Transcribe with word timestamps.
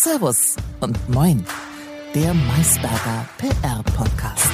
Servus 0.00 0.54
und 0.78 0.96
Moin, 1.08 1.44
der 2.14 2.32
Maisberger 2.32 3.28
PR-Podcast. 3.36 4.48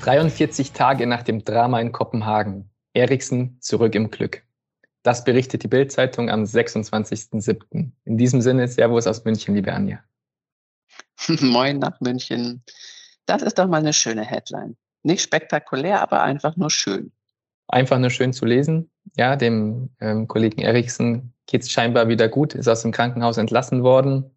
»43 0.00 0.72
Tage 0.72 1.06
nach 1.06 1.22
dem 1.22 1.44
Drama 1.44 1.80
in 1.82 1.92
Kopenhagen. 1.92 2.70
Eriksen 2.94 3.60
zurück 3.60 3.94
im 3.94 4.10
Glück.« 4.10 4.42
Das 5.02 5.22
berichtet 5.22 5.64
die 5.64 5.68
Bild-Zeitung 5.68 6.30
am 6.30 6.44
26.07. 6.44 7.90
In 8.06 8.16
diesem 8.16 8.40
Sinne, 8.40 8.68
Servus 8.68 9.06
aus 9.06 9.22
München, 9.26 9.54
liebe 9.54 9.74
Anja. 9.74 10.02
Moin 11.28 11.78
nach 11.78 12.00
München. 12.00 12.64
Das 13.26 13.42
ist 13.42 13.58
doch 13.58 13.68
mal 13.68 13.80
eine 13.80 13.92
schöne 13.92 14.24
Headline. 14.24 14.78
Nicht 15.02 15.20
spektakulär, 15.20 16.00
aber 16.00 16.22
einfach 16.22 16.56
nur 16.56 16.70
schön. 16.70 17.12
Einfach 17.68 17.98
nur 17.98 18.10
schön 18.10 18.32
zu 18.32 18.46
lesen. 18.46 18.90
Ja, 19.16 19.36
dem 19.36 19.90
ähm, 20.00 20.28
Kollegen 20.28 20.60
Eriksen 20.60 21.32
geht 21.46 21.62
es 21.62 21.70
scheinbar 21.70 22.08
wieder 22.08 22.28
gut, 22.28 22.54
ist 22.54 22.68
aus 22.68 22.82
dem 22.82 22.92
Krankenhaus 22.92 23.36
entlassen 23.36 23.82
worden. 23.82 24.30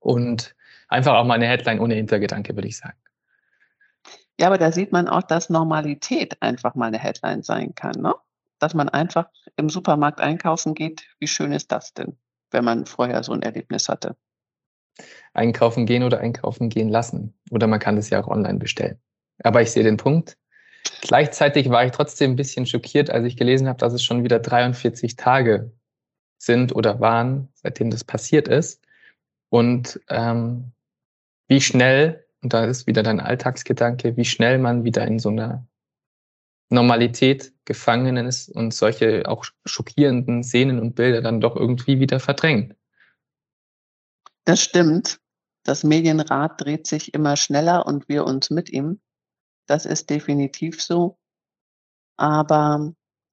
Und 0.00 0.54
einfach 0.88 1.14
auch 1.14 1.24
mal 1.24 1.34
eine 1.34 1.46
Headline 1.46 1.80
ohne 1.80 1.94
Hintergedanke, 1.94 2.54
würde 2.54 2.68
ich 2.68 2.78
sagen. 2.78 2.98
Ja, 4.38 4.48
aber 4.48 4.58
da 4.58 4.72
sieht 4.72 4.90
man 4.90 5.08
auch, 5.08 5.22
dass 5.22 5.48
Normalität 5.48 6.40
einfach 6.42 6.74
mal 6.74 6.86
eine 6.86 6.98
Headline 6.98 7.42
sein 7.42 7.74
kann. 7.74 8.00
Ne? 8.00 8.14
Dass 8.58 8.74
man 8.74 8.88
einfach 8.88 9.28
im 9.56 9.68
Supermarkt 9.68 10.20
einkaufen 10.20 10.74
geht. 10.74 11.04
Wie 11.20 11.28
schön 11.28 11.52
ist 11.52 11.70
das 11.70 11.94
denn, 11.94 12.16
wenn 12.50 12.64
man 12.64 12.86
vorher 12.86 13.22
so 13.22 13.32
ein 13.32 13.42
Erlebnis 13.42 13.88
hatte? 13.88 14.16
Einkaufen 15.34 15.86
gehen 15.86 16.02
oder 16.02 16.18
einkaufen 16.18 16.68
gehen 16.68 16.88
lassen. 16.88 17.34
Oder 17.50 17.66
man 17.66 17.80
kann 17.80 17.96
das 17.96 18.10
ja 18.10 18.20
auch 18.20 18.28
online 18.28 18.58
bestellen. 18.58 19.00
Aber 19.42 19.62
ich 19.62 19.70
sehe 19.70 19.84
den 19.84 19.96
Punkt. 19.96 20.36
Gleichzeitig 21.00 21.70
war 21.70 21.84
ich 21.84 21.92
trotzdem 21.92 22.32
ein 22.32 22.36
bisschen 22.36 22.66
schockiert, 22.66 23.10
als 23.10 23.26
ich 23.26 23.36
gelesen 23.36 23.68
habe, 23.68 23.78
dass 23.78 23.92
es 23.92 24.02
schon 24.02 24.24
wieder 24.24 24.38
43 24.38 25.16
Tage 25.16 25.72
sind 26.38 26.74
oder 26.74 27.00
waren, 27.00 27.48
seitdem 27.54 27.90
das 27.90 28.04
passiert 28.04 28.48
ist. 28.48 28.82
Und 29.50 30.00
ähm, 30.08 30.72
wie 31.48 31.60
schnell, 31.60 32.26
und 32.42 32.52
da 32.52 32.64
ist 32.64 32.86
wieder 32.86 33.02
dein 33.02 33.20
Alltagsgedanke, 33.20 34.16
wie 34.16 34.24
schnell 34.24 34.58
man 34.58 34.84
wieder 34.84 35.06
in 35.06 35.18
so 35.18 35.28
einer 35.28 35.66
Normalität 36.70 37.52
gefangen 37.64 38.16
ist 38.16 38.48
und 38.48 38.74
solche 38.74 39.28
auch 39.28 39.44
schockierenden 39.64 40.42
Szenen 40.42 40.80
und 40.80 40.94
Bilder 40.94 41.22
dann 41.22 41.40
doch 41.40 41.56
irgendwie 41.56 42.00
wieder 42.00 42.20
verdrängt. 42.20 42.74
Das 44.44 44.60
stimmt. 44.60 45.20
Das 45.62 45.84
Medienrad 45.84 46.60
dreht 46.60 46.86
sich 46.86 47.14
immer 47.14 47.36
schneller 47.36 47.86
und 47.86 48.08
wir 48.08 48.24
uns 48.24 48.50
mit 48.50 48.70
ihm. 48.70 49.00
Das 49.66 49.86
ist 49.86 50.10
definitiv 50.10 50.82
so. 50.82 51.18
Aber 52.16 52.92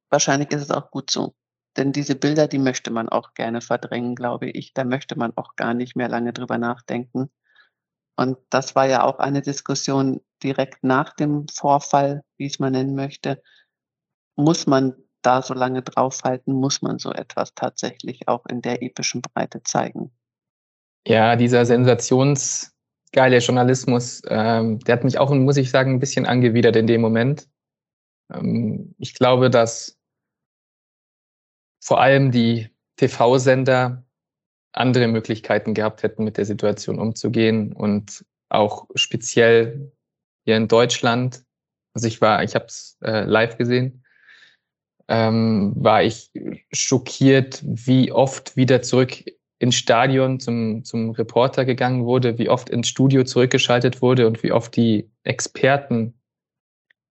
wahrscheinlich 0.09 0.51
ist 0.51 0.63
es 0.63 0.71
auch 0.71 0.91
gut 0.91 1.11
so. 1.11 1.35
Denn 1.77 1.91
diese 1.91 2.15
Bilder, 2.15 2.47
die 2.47 2.59
möchte 2.59 2.91
man 2.91 3.09
auch 3.09 3.33
gerne 3.33 3.61
verdrängen, 3.61 4.15
glaube 4.15 4.49
ich. 4.49 4.73
Da 4.73 4.83
möchte 4.83 5.17
man 5.17 5.35
auch 5.37 5.55
gar 5.55 5.73
nicht 5.73 5.95
mehr 5.95 6.09
lange 6.09 6.33
drüber 6.33 6.57
nachdenken. 6.57 7.31
Und 8.17 8.37
das 8.49 8.75
war 8.75 8.87
ja 8.87 9.03
auch 9.03 9.19
eine 9.19 9.41
Diskussion 9.41 10.21
direkt 10.43 10.83
nach 10.83 11.13
dem 11.13 11.47
Vorfall, 11.47 12.23
wie 12.37 12.45
es 12.45 12.59
man 12.59 12.73
nennen 12.73 12.95
möchte. 12.95 13.41
Muss 14.35 14.67
man 14.67 14.95
da 15.21 15.41
so 15.41 15.53
lange 15.53 15.81
draufhalten? 15.81 16.53
Muss 16.53 16.81
man 16.81 16.99
so 16.99 17.11
etwas 17.11 17.53
tatsächlich 17.53 18.27
auch 18.27 18.45
in 18.47 18.61
der 18.61 18.83
epischen 18.83 19.21
Breite 19.21 19.63
zeigen? 19.63 20.11
Ja, 21.07 21.35
dieser 21.35 21.65
sensationsgeile 23.11 23.37
Journalismus, 23.39 24.21
ähm, 24.27 24.79
der 24.79 24.93
hat 24.93 25.03
mich 25.03 25.17
auch, 25.17 25.31
muss 25.31 25.57
ich 25.57 25.69
sagen, 25.69 25.93
ein 25.93 25.99
bisschen 25.99 26.25
angewidert 26.25 26.75
in 26.75 26.87
dem 26.87 27.01
Moment. 27.01 27.47
Ähm, 28.33 28.95
ich 28.97 29.13
glaube, 29.13 29.49
dass 29.49 29.97
vor 31.83 31.99
allem 31.99 32.31
die 32.31 32.69
TV-Sender 32.97 34.05
andere 34.73 35.07
Möglichkeiten 35.07 35.73
gehabt 35.73 36.03
hätten, 36.03 36.23
mit 36.23 36.37
der 36.37 36.45
Situation 36.45 36.99
umzugehen 36.99 37.73
und 37.73 38.25
auch 38.49 38.87
speziell 38.95 39.91
hier 40.45 40.55
in 40.55 40.67
Deutschland. 40.67 41.43
Also 41.93 42.07
ich 42.07 42.21
war, 42.21 42.43
ich 42.43 42.55
habe 42.55 42.65
es 42.65 42.97
äh, 43.03 43.25
live 43.25 43.57
gesehen, 43.57 44.05
ähm, 45.09 45.73
war 45.75 46.03
ich 46.03 46.31
schockiert, 46.71 47.61
wie 47.65 48.13
oft 48.13 48.55
wieder 48.55 48.81
zurück 48.81 49.25
ins 49.61 49.75
Stadion 49.75 50.39
zum, 50.39 50.83
zum 50.83 51.11
Reporter 51.11 51.65
gegangen 51.65 52.05
wurde, 52.05 52.39
wie 52.39 52.49
oft 52.49 52.67
ins 52.71 52.87
Studio 52.87 53.23
zurückgeschaltet 53.23 54.01
wurde 54.01 54.25
und 54.25 54.41
wie 54.41 54.51
oft 54.51 54.75
die 54.75 55.07
Experten 55.23 56.15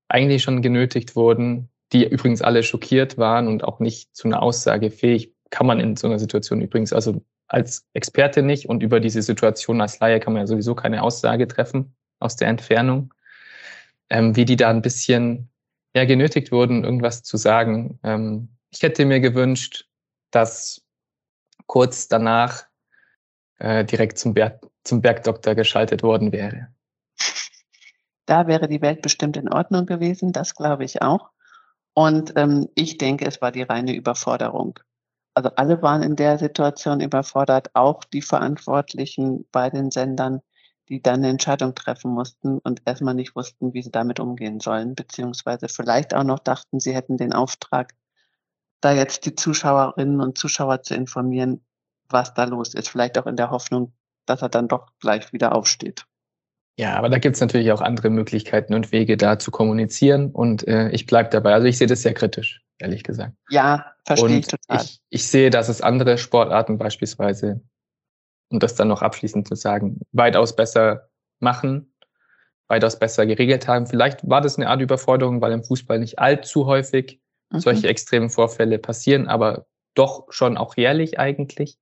eigentlich 0.09 0.43
schon 0.43 0.61
genötigt 0.61 1.15
wurden, 1.15 1.69
die 1.93 2.09
übrigens 2.09 2.43
alle 2.43 2.65
schockiert 2.65 3.19
waren 3.19 3.47
und 3.47 3.63
auch 3.63 3.79
nicht 3.79 4.17
zu 4.17 4.27
einer 4.27 4.43
Aussage 4.43 4.91
fähig, 4.91 5.33
kann 5.51 5.69
man 5.69 5.79
in 5.79 5.95
so 5.95 6.09
einer 6.09 6.19
Situation 6.19 6.61
übrigens, 6.61 6.93
also 6.93 7.23
als 7.47 7.87
Experte 7.95 8.43
nicht 8.43 8.69
und 8.69 8.83
über 8.83 8.99
diese 8.99 9.23
Situation 9.23 9.81
als 9.81 10.01
Laie 10.01 10.19
kann 10.19 10.33
man 10.33 10.43
ja 10.43 10.47
sowieso 10.49 10.75
keine 10.75 11.05
Aussage 11.05 11.47
treffen 11.47 11.95
aus 12.19 12.35
der 12.35 12.49
Entfernung, 12.49 13.15
ähm, 14.09 14.35
wie 14.35 14.45
die 14.45 14.57
da 14.57 14.71
ein 14.71 14.83
bisschen 14.83 15.51
ja, 15.95 16.05
genötigt 16.05 16.51
wurden, 16.51 16.83
irgendwas 16.83 17.23
zu 17.23 17.37
sagen. 17.37 18.01
Ähm, 18.03 18.49
ich 18.73 18.83
hätte 18.83 19.05
mir 19.05 19.21
gewünscht, 19.21 19.87
dass 20.33 20.85
kurz 21.71 22.09
danach 22.09 22.65
äh, 23.59 23.85
direkt 23.85 24.19
zum, 24.19 24.35
Berg, 24.35 24.61
zum 24.83 25.03
Bergdoktor 25.03 25.55
geschaltet 25.55 26.03
worden 26.03 26.33
wäre. 26.33 26.67
Da 28.27 28.49
wäre 28.49 28.67
die 28.67 28.83
Welt 28.83 29.03
bestimmt 29.03 29.37
in 29.37 29.49
Ordnung 29.49 29.87
gewesen, 29.87 30.33
das 30.33 30.57
glaube 30.57 30.85
ich 30.85 31.01
auch. 31.01 31.31
Und 31.95 32.33
ähm, 32.35 32.69
ich 32.75 32.99
denke, 32.99 33.25
es 33.25 33.41
war 33.41 33.53
die 33.53 33.63
reine 33.63 33.95
Überforderung. 33.95 34.81
Also 35.35 35.51
alle 35.55 35.81
waren 35.81 36.03
in 36.03 36.17
der 36.17 36.39
Situation 36.41 36.99
überfordert, 36.99 37.71
auch 37.75 38.03
die 38.03 38.23
Verantwortlichen 38.23 39.47
bei 39.53 39.71
den 39.71 39.93
Sendern, 39.93 40.41
die 40.89 41.01
dann 41.01 41.21
eine 41.21 41.29
Entscheidung 41.29 41.77
treffen 41.77 42.11
mussten 42.11 42.59
und 42.59 42.83
erstmal 42.85 43.15
nicht 43.15 43.37
wussten, 43.37 43.75
wie 43.75 43.83
sie 43.83 43.93
damit 43.93 44.19
umgehen 44.19 44.59
sollen, 44.59 44.97
beziehungsweise 44.97 45.69
vielleicht 45.69 46.15
auch 46.15 46.25
noch 46.25 46.41
dachten, 46.41 46.81
sie 46.81 46.97
hätten 46.97 47.17
den 47.17 47.33
Auftrag, 47.33 47.95
da 48.81 48.93
jetzt 48.93 49.27
die 49.27 49.35
Zuschauerinnen 49.35 50.21
und 50.21 50.39
Zuschauer 50.39 50.83
zu 50.83 50.95
informieren, 50.95 51.65
was 52.09 52.35
da 52.35 52.45
los 52.45 52.75
ist. 52.75 52.89
Vielleicht 52.89 53.19
auch 53.19 53.27
in 53.27 53.37
der 53.37 53.51
Hoffnung, 53.51 53.93
dass 54.27 54.43
er 54.43 54.49
dann 54.49 54.69
doch 54.69 54.89
gleich 55.01 55.33
wieder 55.33 55.55
aufsteht. 55.55 56.07
Ja, 56.79 56.97
aber 56.97 57.11
da 57.11 57.19
gibt 57.19 57.35
es 57.35 57.41
natürlich 57.41 57.73
auch 57.73 57.83
andere 57.83 58.09
Möglichkeiten 58.09 58.73
und 58.73 58.91
Wege, 58.91 59.17
da 59.17 59.39
zu 59.39 59.51
kommunizieren. 59.51 60.31
Und 60.31 60.67
äh, 60.67 60.89
ich 60.91 61.07
bleibe 61.07 61.29
dabei. 61.29 61.53
Also 61.53 61.67
ich 61.67 61.77
sehe 61.77 61.87
das 61.87 62.03
sehr 62.03 62.15
kritisch, 62.15 62.63
ehrlich 62.79 63.05
gesagt. 63.05 63.35
Ja, 63.51 63.93
verstehe 64.07 64.39
ich 64.39 64.47
total. 64.47 64.83
Ich, 64.83 65.01
ich 65.11 65.27
sehe, 65.27 65.51
dass 65.51 65.69
es 65.69 65.83
andere 65.83 66.17
Sportarten 66.17 66.79
beispielsweise, 66.79 67.61
um 68.49 68.61
das 68.61 68.77
dann 68.77 68.89
noch 68.89 69.03
abschließend 69.03 69.47
zu 69.47 69.57
sagen, 69.57 70.01
weitaus 70.13 70.57
besser 70.57 71.11
machen, 71.39 71.93
weitaus 72.69 72.99
besser 72.99 73.27
geregelt 73.27 73.69
haben. 73.69 73.87
Vielleicht 73.87 74.27
war 74.27 74.41
das 74.41 74.57
eine 74.57 74.71
Art 74.71 74.81
Überforderung, 74.81 75.43
weil 75.43 75.53
im 75.53 75.65
Fußball 75.65 75.99
nicht 75.99 76.19
allzu 76.19 76.65
häufig 76.65 77.21
mhm. 77.51 77.61
solche 77.61 77.89
extremen 77.89 78.31
Vorfälle 78.31 78.79
passieren, 78.79 79.29
aber 79.29 79.67
doch 79.95 80.27
schon 80.31 80.57
auch 80.57 80.77
jährlich 80.77 81.19
eigentlich. 81.19 81.79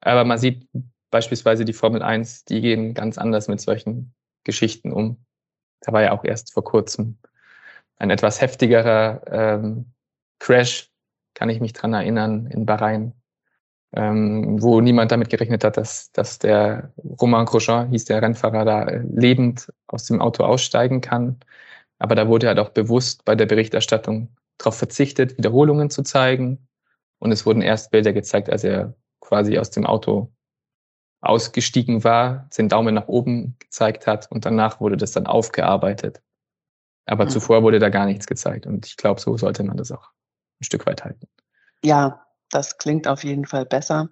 Aber 0.00 0.24
man 0.24 0.38
sieht 0.38 0.68
beispielsweise 1.10 1.64
die 1.64 1.72
Formel 1.72 2.02
1, 2.02 2.44
die 2.44 2.60
gehen 2.60 2.94
ganz 2.94 3.18
anders 3.18 3.48
mit 3.48 3.60
solchen 3.60 4.14
Geschichten 4.44 4.92
um. 4.92 5.24
Da 5.80 5.92
war 5.92 6.02
ja 6.02 6.12
auch 6.12 6.24
erst 6.24 6.52
vor 6.52 6.64
kurzem 6.64 7.18
ein 7.96 8.10
etwas 8.10 8.40
heftigerer 8.40 9.22
ähm, 9.26 9.92
Crash, 10.40 10.90
kann 11.34 11.48
ich 11.48 11.60
mich 11.60 11.72
dran 11.72 11.94
erinnern, 11.94 12.46
in 12.46 12.66
Bahrain, 12.66 13.12
ähm, 13.92 14.60
wo 14.60 14.80
niemand 14.80 15.12
damit 15.12 15.30
gerechnet 15.30 15.62
hat, 15.62 15.76
dass, 15.76 16.10
dass 16.12 16.38
der 16.38 16.92
Romain 17.20 17.46
Grosjean, 17.46 17.90
hieß 17.90 18.06
der 18.06 18.20
Rennfahrer, 18.20 18.64
da 18.64 18.84
lebend 18.84 19.72
aus 19.86 20.06
dem 20.06 20.20
Auto 20.20 20.44
aussteigen 20.44 21.00
kann. 21.00 21.38
Aber 21.98 22.16
da 22.16 22.26
wurde 22.26 22.48
halt 22.48 22.58
auch 22.58 22.70
bewusst 22.70 23.24
bei 23.24 23.36
der 23.36 23.46
Berichterstattung 23.46 24.28
darauf 24.58 24.76
verzichtet, 24.76 25.38
Wiederholungen 25.38 25.90
zu 25.90 26.02
zeigen. 26.02 26.68
Und 27.18 27.32
es 27.32 27.46
wurden 27.46 27.62
erst 27.62 27.90
Bilder 27.90 28.12
gezeigt, 28.12 28.50
als 28.50 28.64
er 28.64 28.94
quasi 29.20 29.58
aus 29.58 29.70
dem 29.70 29.86
Auto 29.86 30.32
ausgestiegen 31.22 32.02
war, 32.02 32.48
den 32.58 32.68
Daumen 32.68 32.94
nach 32.94 33.06
oben 33.06 33.56
gezeigt 33.60 34.06
hat 34.06 34.30
und 34.30 34.44
danach 34.44 34.80
wurde 34.80 34.96
das 34.96 35.12
dann 35.12 35.26
aufgearbeitet. 35.26 36.20
Aber 37.06 37.24
mhm. 37.24 37.30
zuvor 37.30 37.62
wurde 37.62 37.78
da 37.78 37.88
gar 37.88 38.06
nichts 38.06 38.26
gezeigt 38.26 38.66
und 38.66 38.86
ich 38.86 38.96
glaube, 38.96 39.20
so 39.20 39.36
sollte 39.36 39.62
man 39.62 39.76
das 39.76 39.92
auch 39.92 40.10
ein 40.60 40.64
Stück 40.64 40.84
weit 40.86 41.04
halten. 41.04 41.28
Ja, 41.84 42.26
das 42.50 42.76
klingt 42.76 43.06
auf 43.06 43.22
jeden 43.24 43.46
Fall 43.46 43.66
besser 43.66 44.10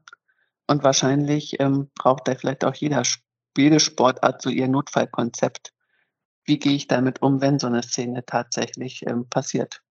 und 0.68 0.84
wahrscheinlich 0.84 1.58
ähm, 1.58 1.90
braucht 1.96 2.28
da 2.28 2.36
vielleicht 2.36 2.64
auch 2.64 2.74
jeder, 2.74 3.02
jede 3.56 3.80
Sportart 3.80 4.40
so 4.40 4.48
ihr 4.48 4.68
Notfallkonzept. 4.68 5.72
Wie 6.44 6.58
gehe 6.58 6.74
ich 6.74 6.86
damit 6.86 7.22
um, 7.22 7.40
wenn 7.40 7.58
so 7.58 7.66
eine 7.66 7.82
Szene 7.82 8.24
tatsächlich 8.24 9.04
ähm, 9.06 9.28
passiert? 9.28 9.82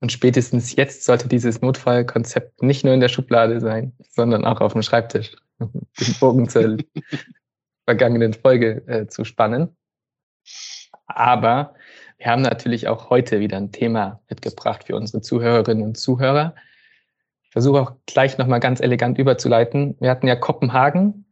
Und 0.00 0.12
spätestens 0.12 0.76
jetzt 0.76 1.04
sollte 1.04 1.28
dieses 1.28 1.62
Notfallkonzept 1.62 2.62
nicht 2.62 2.84
nur 2.84 2.94
in 2.94 3.00
der 3.00 3.08
Schublade 3.08 3.60
sein, 3.60 3.92
sondern 4.10 4.44
auch 4.44 4.60
auf 4.60 4.72
dem 4.72 4.82
Schreibtisch, 4.82 5.34
den 5.58 6.14
Bogen 6.20 6.48
zur 6.48 6.76
vergangenen 7.84 8.34
Folge 8.34 8.82
äh, 8.86 9.06
zu 9.06 9.24
spannen. 9.24 9.74
Aber 11.06 11.74
Wir 12.18 12.28
haben 12.28 12.42
natürlich 12.42 12.88
auch 12.88 13.10
heute 13.10 13.40
wieder 13.40 13.58
ein 13.58 13.72
Thema 13.72 14.20
mitgebracht 14.28 14.84
für 14.84 14.96
unsere 14.96 15.20
Zuhörerinnen 15.20 15.84
und 15.84 15.98
Zuhörer. 15.98 16.54
Ich 17.42 17.50
versuche 17.50 17.80
auch 17.80 17.92
gleich 18.06 18.38
nochmal 18.38 18.60
ganz 18.60 18.80
elegant 18.80 19.18
überzuleiten. 19.18 19.96
Wir 20.00 20.10
hatten 20.10 20.26
ja 20.26 20.36
Kopenhagen. 20.36 21.26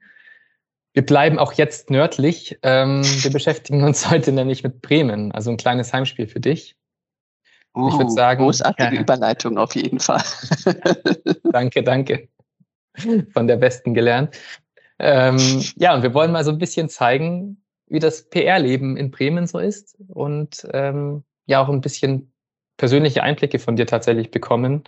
Wir 0.93 1.05
bleiben 1.05 1.39
auch 1.39 1.55
jetzt 1.55 1.91
nördlich. 1.91 2.59
Ähm, 2.63 3.03
wir 3.03 3.33
beschäftigen 3.33 3.83
uns 3.83 4.11
heute 4.11 4.33
nämlich 4.33 4.63
mit 4.63 4.83
Bremen, 4.83 5.33
also 5.33 5.51
ein 5.51 5.57
kleines 5.57 5.93
Heimspiel 5.93 6.29
für 6.29 6.41
dich. 6.41 6.77
Uh, 7.75 7.89
ich 7.89 7.99
würde 7.99 8.11
sagen. 8.11 8.43
Großartige 8.43 8.95
ja, 8.95 9.01
Überleitung 9.01 9.59
auf 9.59 9.75
jeden 9.75 10.01
Fall. 10.01 10.23
danke, 11.53 11.83
danke. 11.83 12.29
Von 13.33 13.47
der 13.47 13.57
Besten 13.57 13.95
gelernt. 13.95 14.37
Ähm, 14.99 15.65
ja, 15.77 15.95
und 15.95 16.03
wir 16.03 16.15
wollen 16.15 16.31
mal 16.31 16.45
so 16.45 16.53
ein 16.53 16.59
bisschen 16.59 16.89
zeigen, 16.89 17.63
wie 17.87 17.99
das 17.99 18.29
PR-Leben 18.31 18.97
in 18.97 19.11
Bremen 19.11 19.47
so 19.47 19.59
ist 19.59 19.97
und 20.09 20.67
ähm, 20.73 21.25
ja 21.47 21.63
auch 21.63 21.69
ein 21.69 21.81
bisschen 21.81 22.33
persönliche 22.77 23.23
Einblicke 23.23 23.59
von 23.59 23.77
dir 23.77 23.87
tatsächlich 23.87 24.31
bekommen. 24.31 24.85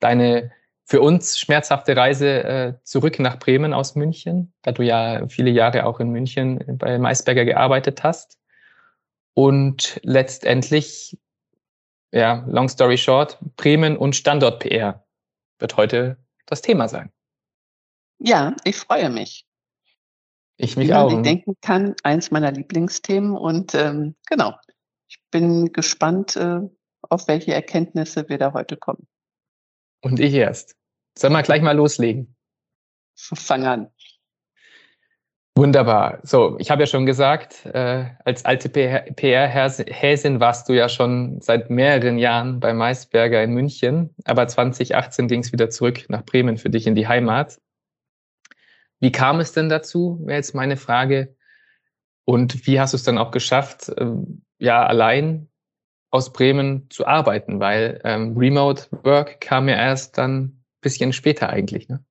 Deine 0.00 0.52
für 0.84 1.02
uns 1.02 1.38
schmerzhafte 1.38 1.96
Reise 1.96 2.44
äh, 2.44 2.74
zurück 2.82 3.18
nach 3.18 3.38
Bremen 3.38 3.74
aus 3.74 3.94
München, 3.94 4.54
da 4.62 4.72
du 4.72 4.82
ja 4.82 5.28
viele 5.28 5.50
Jahre 5.50 5.84
auch 5.84 6.00
in 6.00 6.08
München 6.08 6.78
bei 6.78 6.98
Maisberger 6.98 7.44
gearbeitet 7.44 8.02
hast. 8.02 8.38
Und 9.34 10.00
letztendlich, 10.02 11.18
ja, 12.12 12.44
long 12.48 12.68
story 12.68 12.98
short, 12.98 13.38
Bremen 13.56 13.96
und 13.96 14.16
Standort 14.16 14.60
PR 14.60 15.04
wird 15.58 15.76
heute 15.76 16.18
das 16.46 16.62
Thema 16.62 16.88
sein. 16.88 17.12
Ja, 18.18 18.56
ich 18.64 18.76
freue 18.76 19.10
mich. 19.10 19.46
Ich 20.56 20.76
mich 20.76 20.88
Wie 20.88 20.92
man 20.92 21.02
auch. 21.02 21.10
sich 21.10 21.22
denken 21.22 21.54
kann, 21.60 21.94
eins 22.02 22.30
meiner 22.30 22.50
Lieblingsthemen. 22.50 23.36
Und 23.36 23.74
ähm, 23.74 24.16
genau, 24.26 24.54
ich 25.08 25.18
bin 25.30 25.72
gespannt, 25.72 26.34
äh, 26.36 26.60
auf 27.02 27.28
welche 27.28 27.54
Erkenntnisse 27.54 28.28
wir 28.28 28.38
da 28.38 28.52
heute 28.52 28.76
kommen. 28.76 29.06
Und 30.02 30.18
ich 30.18 30.34
erst. 30.34 30.76
Sollen 31.16 31.32
wir 31.32 31.42
gleich 31.42 31.62
mal 31.62 31.76
loslegen? 31.76 32.36
Fang 33.16 33.66
an. 33.66 33.90
Wunderbar. 35.58 36.20
So, 36.22 36.56
ich 36.60 36.70
habe 36.70 36.82
ja 36.82 36.86
schon 36.86 37.04
gesagt, 37.04 37.66
äh, 37.66 38.04
als 38.24 38.44
alte 38.44 38.68
PR-Häsin 38.68 40.38
warst 40.38 40.68
du 40.68 40.72
ja 40.72 40.88
schon 40.88 41.40
seit 41.40 41.68
mehreren 41.68 42.16
Jahren 42.16 42.60
bei 42.60 42.72
Maisberger 42.72 43.42
in 43.42 43.50
München, 43.54 44.14
aber 44.24 44.46
2018 44.46 45.26
ging 45.26 45.40
es 45.40 45.52
wieder 45.52 45.68
zurück 45.68 46.04
nach 46.10 46.24
Bremen 46.24 46.58
für 46.58 46.70
dich 46.70 46.86
in 46.86 46.94
die 46.94 47.08
Heimat. 47.08 47.58
Wie 49.00 49.10
kam 49.10 49.40
es 49.40 49.50
denn 49.50 49.68
dazu, 49.68 50.20
wäre 50.22 50.36
jetzt 50.36 50.54
meine 50.54 50.76
Frage. 50.76 51.34
Und 52.24 52.64
wie 52.68 52.78
hast 52.78 52.92
du 52.92 52.96
es 52.96 53.02
dann 53.02 53.18
auch 53.18 53.32
geschafft, 53.32 53.90
ähm, 53.98 54.44
ja, 54.60 54.86
allein 54.86 55.48
aus 56.12 56.32
Bremen 56.32 56.88
zu 56.88 57.04
arbeiten? 57.04 57.58
Weil 57.58 58.00
ähm, 58.04 58.36
Remote 58.38 58.84
Work 59.02 59.40
kam 59.40 59.68
ja 59.68 59.74
erst 59.74 60.18
dann 60.18 60.62
bisschen 60.82 61.12
später 61.12 61.50
eigentlich, 61.50 61.88
ne? 61.88 62.04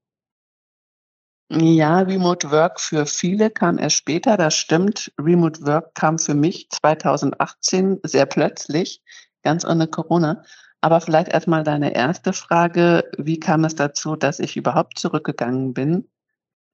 Ja, 1.50 2.00
Remote 2.00 2.52
Work 2.52 2.80
für 2.80 3.06
viele 3.06 3.50
kam 3.50 3.78
erst 3.78 3.96
später, 3.96 4.36
das 4.36 4.56
stimmt. 4.56 5.12
Remote 5.20 5.66
Work 5.66 5.96
kam 5.96 6.20
für 6.20 6.34
mich 6.34 6.70
2018 6.70 8.00
sehr 8.04 8.26
plötzlich, 8.26 9.02
ganz 9.44 9.66
ohne 9.66 9.88
Corona. 9.88 10.44
Aber 10.82 11.00
vielleicht 11.02 11.30
erstmal 11.30 11.64
deine 11.64 11.96
erste 11.96 12.34
Frage, 12.34 13.10
wie 13.18 13.40
kam 13.40 13.64
es 13.64 13.76
dazu, 13.76 14.16
dass 14.16 14.40
ich 14.40 14.58
überhaupt 14.58 15.00
zurückgegangen 15.00 15.74
bin? 15.74 16.10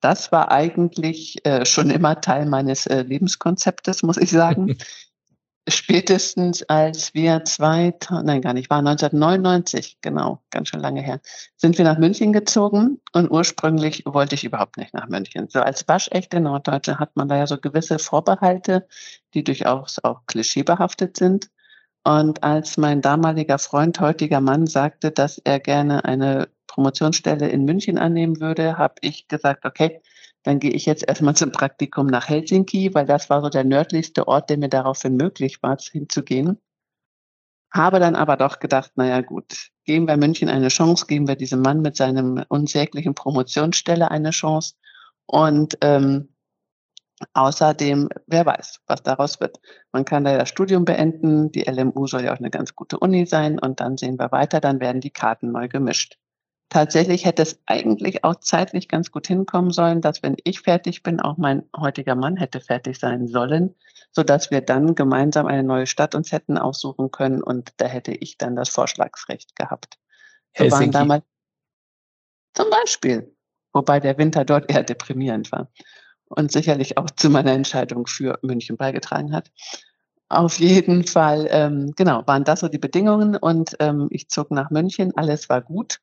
das 0.03 0.33
war 0.33 0.51
eigentlich 0.51 1.45
äh, 1.45 1.65
schon 1.65 1.89
immer 1.89 2.19
Teil 2.19 2.45
meines 2.45 2.85
äh, 2.87 3.03
Lebenskonzeptes, 3.03 4.03
muss 4.03 4.17
ich 4.17 4.31
sagen. 4.31 4.77
Spätestens 5.69 6.63
als 6.63 7.13
wir 7.13 7.45
zwei, 7.45 7.93
nein 8.09 8.41
gar 8.41 8.53
nicht, 8.53 8.69
war 8.69 8.79
1999, 8.79 9.99
genau, 10.01 10.43
ganz 10.49 10.67
schön 10.67 10.81
lange 10.81 11.01
her, 11.01 11.21
sind 11.55 11.77
wir 11.77 11.85
nach 11.85 11.97
München 11.97 12.33
gezogen 12.33 12.99
und 13.13 13.31
ursprünglich 13.31 14.03
wollte 14.05 14.35
ich 14.35 14.43
überhaupt 14.43 14.75
nicht 14.75 14.93
nach 14.93 15.07
München. 15.07 15.47
So 15.47 15.61
als 15.61 15.87
waschechte 15.87 16.41
Norddeutsche 16.41 16.99
hat 16.99 17.15
man 17.15 17.29
da 17.29 17.37
ja 17.37 17.47
so 17.47 17.57
gewisse 17.57 17.97
Vorbehalte, 17.97 18.85
die 19.33 19.45
durchaus 19.45 20.03
auch 20.03 20.25
klischeebehaftet 20.27 21.15
sind. 21.15 21.49
Und 22.03 22.43
als 22.43 22.75
mein 22.75 23.01
damaliger 23.01 23.57
Freund, 23.57 24.01
heutiger 24.01 24.41
Mann, 24.41 24.67
sagte, 24.67 25.11
dass 25.11 25.37
er 25.37 25.61
gerne 25.61 26.03
eine 26.03 26.49
Promotionsstelle 26.67 27.47
in 27.47 27.63
München 27.63 27.97
annehmen 27.97 28.41
würde, 28.41 28.77
habe 28.77 28.95
ich 28.99 29.29
gesagt, 29.29 29.63
okay, 29.63 30.01
dann 30.43 30.59
gehe 30.59 30.71
ich 30.71 30.85
jetzt 30.85 31.07
erstmal 31.07 31.35
zum 31.35 31.51
Praktikum 31.51 32.07
nach 32.07 32.29
Helsinki, 32.29 32.93
weil 32.93 33.05
das 33.05 33.29
war 33.29 33.41
so 33.41 33.49
der 33.49 33.63
nördlichste 33.63 34.27
Ort, 34.27 34.49
der 34.49 34.57
mir 34.57 34.69
daraufhin 34.69 35.15
möglich 35.15 35.63
war, 35.63 35.77
hinzugehen. 35.79 36.61
Habe 37.71 37.99
dann 37.99 38.15
aber 38.15 38.37
doch 38.37 38.59
gedacht, 38.59 38.91
naja 38.95 39.21
gut, 39.21 39.69
geben 39.85 40.07
wir 40.07 40.17
München 40.17 40.49
eine 40.49 40.67
Chance, 40.67 41.07
geben 41.07 41.27
wir 41.27 41.35
diesem 41.35 41.61
Mann 41.61 41.81
mit 41.81 41.95
seinem 41.95 42.43
unsäglichen 42.49 43.15
Promotionsstelle 43.15 44.11
eine 44.11 44.29
Chance. 44.29 44.75
Und 45.25 45.77
ähm, 45.81 46.33
Außerdem, 47.33 48.09
wer 48.27 48.45
weiß, 48.45 48.81
was 48.87 49.03
daraus 49.03 49.39
wird. 49.39 49.59
Man 49.91 50.03
kann 50.03 50.25
da 50.25 50.37
das 50.37 50.49
Studium 50.49 50.83
beenden, 50.83 51.51
die 51.51 51.61
LMU 51.61 52.07
soll 52.07 52.25
ja 52.25 52.33
auch 52.33 52.39
eine 52.39 52.49
ganz 52.49 52.75
gute 52.75 52.99
Uni 52.99 53.25
sein 53.25 53.59
und 53.59 53.79
dann 53.79 53.97
sehen 53.97 54.19
wir 54.19 54.31
weiter, 54.31 54.59
dann 54.59 54.79
werden 54.79 55.01
die 55.01 55.11
Karten 55.11 55.51
neu 55.51 55.67
gemischt. 55.67 56.17
Tatsächlich 56.73 57.23
hätte 57.23 57.43
es 57.43 57.59
eigentlich 57.67 58.23
auch 58.23 58.33
zeitlich 58.33 58.87
ganz 58.87 59.11
gut 59.11 59.27
hinkommen 59.27 59.69
sollen, 59.69 60.01
dass 60.01 60.23
wenn 60.23 60.35
ich 60.43 60.61
fertig 60.61 61.03
bin, 61.03 61.19
auch 61.19 61.37
mein 61.37 61.69
heutiger 61.77 62.15
Mann 62.15 62.35
hätte 62.35 62.61
fertig 62.61 62.97
sein 62.97 63.27
sollen, 63.27 63.75
so 64.11 64.23
dass 64.23 64.49
wir 64.49 64.61
dann 64.61 64.95
gemeinsam 64.95 65.45
eine 65.45 65.61
neue 65.61 65.85
Stadt 65.85 66.15
uns 66.15 66.31
hätten 66.31 66.57
aussuchen 66.57 67.11
können 67.11 67.43
und 67.43 67.73
da 67.77 67.85
hätte 67.85 68.11
ich 68.11 68.39
dann 68.39 68.55
das 68.55 68.69
Vorschlagsrecht 68.69 69.55
gehabt. 69.55 69.99
Wir 70.55 70.71
waren 70.71 70.89
damals 70.89 71.23
zum 72.55 72.71
Beispiel, 72.71 73.35
wobei 73.71 73.99
der 73.99 74.17
Winter 74.17 74.43
dort 74.43 74.71
eher 74.71 74.81
deprimierend 74.81 75.51
war 75.51 75.71
und 76.25 76.51
sicherlich 76.51 76.97
auch 76.97 77.11
zu 77.11 77.29
meiner 77.29 77.51
Entscheidung 77.51 78.07
für 78.07 78.39
München 78.41 78.77
beigetragen 78.77 79.31
hat. 79.31 79.51
Auf 80.27 80.57
jeden 80.57 81.05
Fall, 81.05 81.47
ähm, 81.51 81.93
genau, 81.95 82.25
waren 82.25 82.45
das 82.45 82.61
so 82.61 82.67
die 82.67 82.79
Bedingungen 82.79 83.35
und 83.35 83.75
ähm, 83.79 84.07
ich 84.09 84.29
zog 84.29 84.49
nach 84.49 84.71
München, 84.71 85.15
alles 85.15 85.49
war 85.49 85.61
gut. 85.61 85.99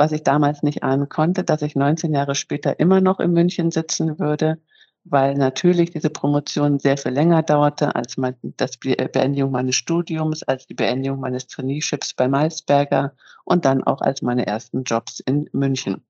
Was 0.00 0.12
ich 0.12 0.22
damals 0.22 0.62
nicht 0.62 0.82
ahnen 0.82 1.10
konnte, 1.10 1.44
dass 1.44 1.60
ich 1.60 1.76
19 1.76 2.14
Jahre 2.14 2.34
später 2.34 2.80
immer 2.80 3.02
noch 3.02 3.20
in 3.20 3.34
München 3.34 3.70
sitzen 3.70 4.18
würde, 4.18 4.58
weil 5.04 5.34
natürlich 5.34 5.90
diese 5.90 6.08
Promotion 6.08 6.78
sehr 6.78 6.96
viel 6.96 7.12
länger 7.12 7.42
dauerte 7.42 7.94
als 7.94 8.16
mein, 8.16 8.34
das 8.42 8.78
äh, 8.82 9.08
Beendigung 9.12 9.50
meines 9.50 9.76
Studiums, 9.76 10.42
als 10.42 10.66
die 10.66 10.72
Beendigung 10.72 11.20
meines 11.20 11.48
Traineeships 11.48 12.14
bei 12.14 12.28
Maisberger 12.28 13.14
und 13.44 13.66
dann 13.66 13.84
auch 13.84 14.00
als 14.00 14.22
meine 14.22 14.46
ersten 14.46 14.84
Jobs 14.84 15.20
in 15.20 15.50
München. 15.52 16.02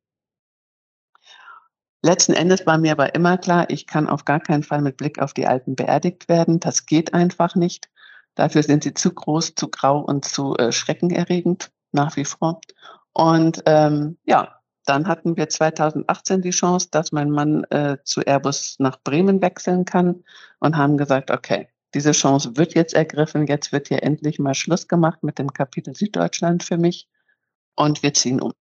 Letzten 2.01 2.35
Endes 2.35 2.69
war 2.69 2.79
mir 2.79 2.93
aber 2.93 3.17
immer 3.17 3.39
klar, 3.39 3.71
ich 3.71 3.89
kann 3.89 4.09
auf 4.09 4.25
gar 4.25 4.39
keinen 4.39 4.63
Fall 4.63 4.83
mit 4.83 4.99
Blick 4.99 5.21
auf 5.21 5.35
die 5.35 5.49
Alpen 5.49 5.75
beerdigt 5.75 6.29
werden. 6.29 6.61
Das 6.61 6.87
geht 6.87 7.13
einfach 7.13 7.57
nicht. 7.57 7.91
Dafür 8.37 8.63
sind 8.63 8.85
sie 8.85 8.95
zu 8.95 9.13
groß, 9.13 9.57
zu 9.57 9.69
grau 9.69 9.99
und 9.99 10.25
zu 10.25 10.55
äh, 10.59 10.71
schreckenerregend 10.71 11.73
nach 11.91 12.15
wie 12.15 12.25
vor. 12.25 12.61
Und 13.13 13.63
ähm, 13.67 14.19
ja, 14.25 14.61
dann 14.87 15.07
hatten 15.07 15.37
wir 15.37 15.49
2018 15.49 16.43
die 16.43 16.51
Chance, 16.51 16.89
dass 16.91 17.13
mein 17.13 17.31
Mann 17.31 17.65
äh, 17.65 17.99
zu 18.05 18.23
Airbus 18.23 18.77
nach 18.79 18.99
Bremen 19.03 19.43
wechseln 19.43 19.85
kann 19.85 20.25
und 20.59 20.77
haben 20.77 20.97
gesagt, 20.97 21.31
okay, 21.31 21.69
diese 21.95 22.13
Chance 22.13 22.57
wird 22.57 22.75
jetzt 22.75 22.95
ergriffen. 22.95 23.47
Jetzt 23.47 23.73
wird 23.73 23.89
hier 23.89 24.03
endlich 24.03 24.39
mal 24.39 24.55
Schluss 24.55 24.89
gemacht 24.89 25.23
mit 25.23 25.39
dem 25.39 25.53
Kapitel 25.53 25.95
Süddeutschland 25.95 26.63
für 26.63 26.79
mich 26.79 27.09
und 27.77 28.03
wir 28.03 28.15
ziehen 28.15 28.41
um. 28.41 28.53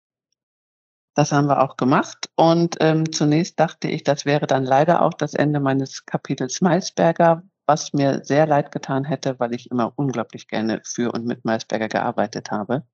Das 1.15 1.33
haben 1.33 1.49
wir 1.49 1.63
auch 1.63 1.77
gemacht. 1.77 2.31
Und 2.37 2.77
ähm, 2.81 3.13
zunächst 3.13 3.59
dachte 3.59 3.89
ich, 3.89 4.05
das 4.05 4.25
wäre 4.25 4.47
dann 4.47 4.65
leider 4.65 5.03
auch 5.03 5.15
das 5.15 5.35
Ende 5.35 5.61
meines 5.61 6.07
Kapitels 6.07 6.61
Maisberger, 6.61 7.43
was 7.67 7.93
mir 7.93 8.25
sehr 8.25 8.47
leid 8.47 8.71
getan 8.71 9.05
hätte, 9.05 9.39
weil 9.41 9.55
ich 9.55 9.71
immer 9.71 9.93
unglaublich 9.97 10.47
gerne 10.47 10.81
für 10.85 11.13
und 11.13 11.27
mit 11.27 11.45
Maisberger 11.45 11.89
gearbeitet 11.89 12.51
habe. 12.51 12.85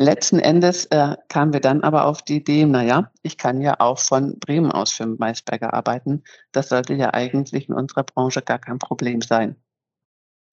Letzten 0.00 0.38
Endes 0.38 0.86
äh, 0.86 1.14
kamen 1.28 1.52
wir 1.52 1.60
dann 1.60 1.82
aber 1.82 2.06
auf 2.06 2.22
die 2.22 2.36
Idee, 2.36 2.64
naja, 2.64 3.12
ich 3.22 3.36
kann 3.36 3.60
ja 3.60 3.78
auch 3.80 3.98
von 3.98 4.38
Bremen 4.38 4.72
aus 4.72 4.94
für 4.94 5.06
Maisberger 5.06 5.74
arbeiten. 5.74 6.24
Das 6.52 6.70
sollte 6.70 6.94
ja 6.94 7.12
eigentlich 7.12 7.68
in 7.68 7.74
unserer 7.74 8.04
Branche 8.04 8.40
gar 8.40 8.58
kein 8.58 8.78
Problem 8.78 9.20
sein. 9.20 9.56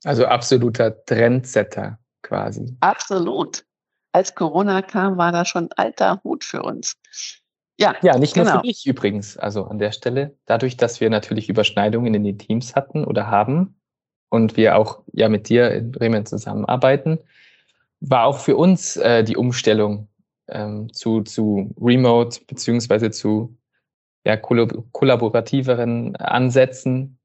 Also 0.04 0.26
absoluter 0.26 1.06
Trendsetter 1.06 1.98
quasi. 2.24 2.76
Absolut 2.82 3.64
als 4.12 4.36
Corona 4.36 4.82
kam, 4.82 5.18
war 5.18 5.32
das 5.32 5.48
schon 5.48 5.70
alter 5.78 6.22
Hut 6.26 6.44
für 6.44 6.64
uns. 6.64 6.98
Ja, 7.80 7.96
ja 8.02 8.18
nicht 8.18 8.34
genau. 8.34 8.44
nur 8.44 8.52
für 8.52 8.62
genau. 8.64 8.70
dich 8.74 8.86
übrigens. 8.86 9.38
Also 9.38 9.64
an 9.64 9.80
der 9.80 9.94
Stelle, 9.94 10.36
dadurch, 10.46 10.76
dass 10.76 11.00
wir 11.00 11.10
natürlich 11.10 11.48
Überschneidungen 11.48 12.14
in 12.14 12.26
den 12.26 12.38
Teams 12.38 12.76
hatten 12.76 13.06
oder 13.06 13.28
haben 13.28 13.80
und 14.28 14.58
wir 14.58 14.76
auch 14.76 15.04
ja 15.14 15.30
mit 15.30 15.48
dir 15.48 15.72
in 15.72 15.94
Bremen 15.94 16.26
zusammenarbeiten, 16.26 17.20
war 18.00 18.26
auch 18.26 18.40
für 18.40 18.56
uns 18.56 18.98
äh, 18.98 19.24
die 19.24 19.38
Umstellung 19.38 20.08
ähm, 20.48 20.92
zu, 20.94 21.22
zu 21.22 21.74
Remote 21.80 22.40
beziehungsweise 22.48 23.12
zu 23.12 23.58
ja, 24.26 24.36
kollaborativeren 24.38 26.16
Ansätzen 26.18 27.20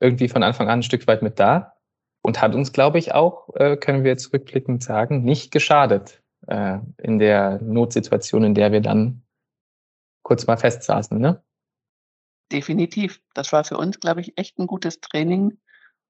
irgendwie 0.00 0.28
von 0.28 0.42
Anfang 0.42 0.68
an 0.68 0.80
ein 0.80 0.82
Stück 0.82 1.06
weit 1.06 1.22
mit 1.22 1.38
da. 1.38 1.76
und 2.22 2.40
hat 2.40 2.54
uns, 2.54 2.72
glaube 2.72 2.98
ich, 2.98 3.14
auch, 3.14 3.48
äh, 3.56 3.76
können 3.76 4.04
wir 4.04 4.10
jetzt 4.10 4.32
rückblickend 4.32 4.82
sagen, 4.82 5.22
nicht 5.24 5.50
geschadet 5.50 6.22
äh, 6.46 6.78
in 6.98 7.18
der 7.18 7.60
Notsituation, 7.62 8.44
in 8.44 8.54
der 8.54 8.72
wir 8.72 8.80
dann 8.80 9.22
kurz 10.22 10.46
mal 10.46 10.56
festsaßen. 10.56 11.18
Ne? 11.18 11.42
Definitiv. 12.52 13.20
Das 13.34 13.52
war 13.52 13.64
für 13.64 13.76
uns, 13.76 13.98
glaube 13.98 14.20
ich, 14.20 14.36
echt 14.36 14.58
ein 14.58 14.66
gutes 14.66 15.00
Training 15.00 15.58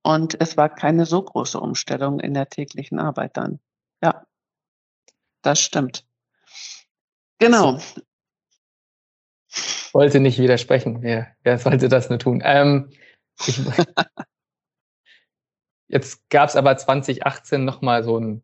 und 0.02 0.40
es 0.40 0.56
war 0.56 0.68
keine 0.68 1.06
so 1.06 1.22
große 1.22 1.58
Umstellung 1.58 2.20
in 2.20 2.34
der 2.34 2.48
täglichen 2.48 2.98
Arbeit 2.98 3.36
dann. 3.36 3.60
Ja, 4.02 4.26
das 5.42 5.60
stimmt. 5.60 6.04
Genau. 7.38 7.80
Wollte 9.92 10.20
nicht 10.20 10.38
widersprechen. 10.38 11.02
Wer, 11.02 11.34
wer 11.42 11.58
sollte 11.58 11.88
das 11.88 12.08
nur 12.08 12.18
tun? 12.18 12.42
Ähm, 12.44 12.90
ich, 13.46 13.60
jetzt 15.88 16.28
gab 16.30 16.48
es 16.48 16.56
aber 16.56 16.76
2018 16.76 17.64
nochmal 17.64 18.02
so 18.02 18.16
einen 18.16 18.42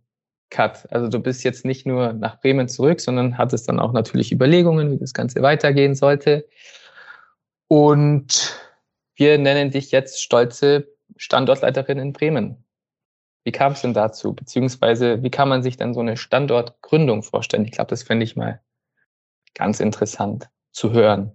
Cut. 0.50 0.90
Also 0.90 1.08
du 1.08 1.20
bist 1.20 1.44
jetzt 1.44 1.64
nicht 1.64 1.86
nur 1.86 2.12
nach 2.12 2.40
Bremen 2.40 2.68
zurück, 2.68 3.00
sondern 3.00 3.38
hattest 3.38 3.68
dann 3.68 3.80
auch 3.80 3.92
natürlich 3.92 4.32
Überlegungen, 4.32 4.90
wie 4.90 4.98
das 4.98 5.12
Ganze 5.12 5.42
weitergehen 5.42 5.94
sollte. 5.94 6.48
Und 7.68 8.58
wir 9.14 9.38
nennen 9.38 9.70
dich 9.70 9.90
jetzt 9.90 10.22
stolze 10.22 10.88
Standortleiterin 11.16 11.98
in 11.98 12.12
Bremen. 12.12 12.64
Wie 13.48 13.52
kam 13.52 13.72
es 13.72 13.80
denn 13.80 13.94
dazu? 13.94 14.34
Beziehungsweise 14.34 15.22
wie 15.22 15.30
kann 15.30 15.48
man 15.48 15.62
sich 15.62 15.78
dann 15.78 15.94
so 15.94 16.00
eine 16.00 16.18
Standortgründung 16.18 17.22
vorstellen? 17.22 17.64
Ich 17.64 17.70
glaube, 17.70 17.88
das 17.88 18.02
fände 18.02 18.22
ich 18.22 18.36
mal 18.36 18.60
ganz 19.54 19.80
interessant 19.80 20.50
zu 20.70 20.92
hören. 20.92 21.32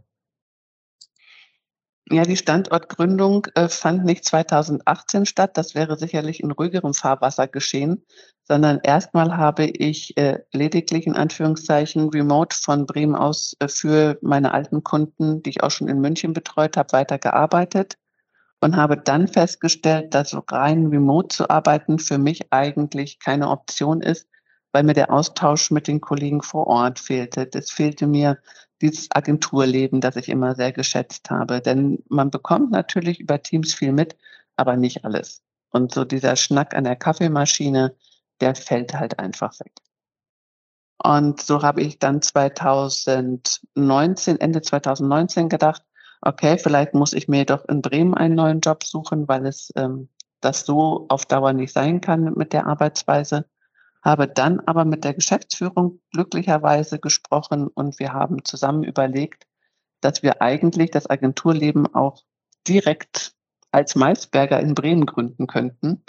Ja, 2.11 2.21
die 2.21 2.37
Standortgründung 2.37 3.47
äh, 3.55 3.67
fand 3.67 4.05
nicht 4.05 4.25
2018 4.25 5.25
statt. 5.25 5.57
Das 5.57 5.73
wäre 5.73 5.97
sicherlich 5.97 6.43
in 6.43 6.51
ruhigerem 6.51 6.93
Fahrwasser 6.93 7.47
geschehen, 7.47 8.05
sondern 8.43 8.79
erstmal 8.83 9.35
habe 9.35 9.65
ich 9.65 10.15
äh, 10.15 10.37
lediglich 10.51 11.07
in 11.07 11.15
Anführungszeichen 11.15 12.09
remote 12.09 12.55
von 12.55 12.85
Bremen 12.85 13.15
aus 13.15 13.55
äh, 13.57 13.67
für 13.67 14.19
meine 14.21 14.53
alten 14.53 14.83
Kunden, 14.83 15.41
die 15.41 15.49
ich 15.49 15.63
auch 15.63 15.71
schon 15.71 15.87
in 15.87 15.99
München 15.99 16.33
betreut 16.33 16.77
habe, 16.77 16.91
weitergearbeitet 16.91 17.97
und 18.63 18.77
habe 18.77 18.97
dann 18.97 19.27
festgestellt, 19.27 20.13
dass 20.13 20.33
rein 20.49 20.87
remote 20.87 21.35
zu 21.35 21.49
arbeiten 21.49 21.99
für 21.99 22.17
mich 22.17 22.53
eigentlich 22.53 23.19
keine 23.19 23.49
Option 23.49 24.01
ist, 24.01 24.29
weil 24.71 24.83
mir 24.83 24.93
der 24.93 25.11
Austausch 25.11 25.69
mit 25.69 25.89
den 25.89 25.99
Kollegen 25.99 26.41
vor 26.41 26.67
Ort 26.67 26.97
fehlte. 26.97 27.45
Das 27.45 27.69
fehlte 27.69 28.07
mir 28.07 28.37
dieses 28.81 29.09
Agenturleben, 29.11 29.99
das 29.99 30.15
ich 30.15 30.29
immer 30.29 30.55
sehr 30.55 30.71
geschätzt 30.71 31.29
habe. 31.29 31.59
Denn 31.59 32.01
man 32.07 32.31
bekommt 32.31 32.71
natürlich 32.71 33.19
über 33.19 33.41
Teams 33.41 33.73
viel 33.73 33.91
mit, 33.91 34.15
aber 34.55 34.77
nicht 34.77 35.03
alles. 35.03 35.41
Und 35.71 35.93
so 35.93 36.05
dieser 36.05 36.37
Schnack 36.37 36.73
an 36.73 36.85
der 36.85 36.95
Kaffeemaschine, 36.95 37.93
der 38.39 38.55
fällt 38.55 38.93
halt 38.93 39.19
einfach 39.19 39.59
weg. 39.59 39.73
Und 41.03 41.41
so 41.41 41.63
habe 41.63 41.81
ich 41.81 41.99
dann 41.99 42.21
2019, 42.21 44.39
Ende 44.39 44.61
2019 44.61 45.49
gedacht, 45.49 45.83
okay, 46.25 46.57
vielleicht 46.57 46.93
muss 46.93 47.13
ich 47.13 47.27
mir 47.27 47.45
doch 47.45 47.65
in 47.67 47.81
Bremen 47.81 48.13
einen 48.13 48.35
neuen 48.35 48.61
Job 48.61 48.83
suchen, 48.83 49.27
weil 49.27 49.45
es 49.45 49.71
ähm, 49.75 50.09
das 50.41 50.65
so 50.65 51.05
auf 51.09 51.25
Dauer 51.25 51.53
nicht 51.53 51.73
sein 51.73 52.01
kann 52.01 52.33
mit 52.35 52.53
der 52.53 52.67
Arbeitsweise. 52.67 53.45
Habe 54.01 54.27
dann 54.27 54.59
aber 54.61 54.83
mit 54.85 55.03
der 55.03 55.13
Geschäftsführung 55.13 56.01
glücklicherweise 56.11 56.99
gesprochen 56.99 57.67
und 57.67 57.99
wir 57.99 58.13
haben 58.13 58.43
zusammen 58.43 58.83
überlegt, 58.83 59.45
dass 60.01 60.23
wir 60.23 60.41
eigentlich 60.41 60.91
das 60.91 61.09
Agenturleben 61.09 61.93
auch 61.93 62.23
direkt 62.67 63.33
als 63.71 63.95
Maisberger 63.95 64.59
in 64.59 64.75
Bremen 64.75 65.05
gründen 65.05 65.47
könnten 65.47 66.03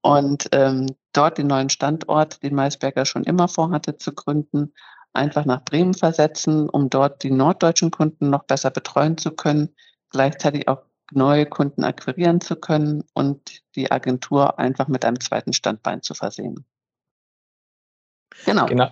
und 0.00 0.48
ähm, 0.52 0.86
dort 1.12 1.38
den 1.38 1.48
neuen 1.48 1.70
Standort, 1.70 2.42
den 2.42 2.54
Maisberger 2.54 3.04
schon 3.04 3.24
immer 3.24 3.48
vorhatte 3.48 3.96
zu 3.96 4.14
gründen, 4.14 4.72
einfach 5.14 5.44
nach 5.44 5.64
Bremen 5.64 5.94
versetzen, 5.94 6.68
um 6.68 6.90
dort 6.90 7.22
die 7.22 7.30
norddeutschen 7.30 7.90
Kunden 7.90 8.30
noch 8.30 8.44
besser 8.44 8.70
betreuen 8.70 9.16
zu 9.16 9.30
können, 9.32 9.74
gleichzeitig 10.10 10.68
auch 10.68 10.82
neue 11.12 11.46
Kunden 11.46 11.84
akquirieren 11.84 12.40
zu 12.40 12.56
können 12.56 13.04
und 13.14 13.62
die 13.76 13.90
Agentur 13.90 14.58
einfach 14.58 14.88
mit 14.88 15.04
einem 15.04 15.20
zweiten 15.20 15.52
Standbein 15.52 16.02
zu 16.02 16.14
versehen. 16.14 16.64
Genau. 18.44 18.66
genau. 18.66 18.90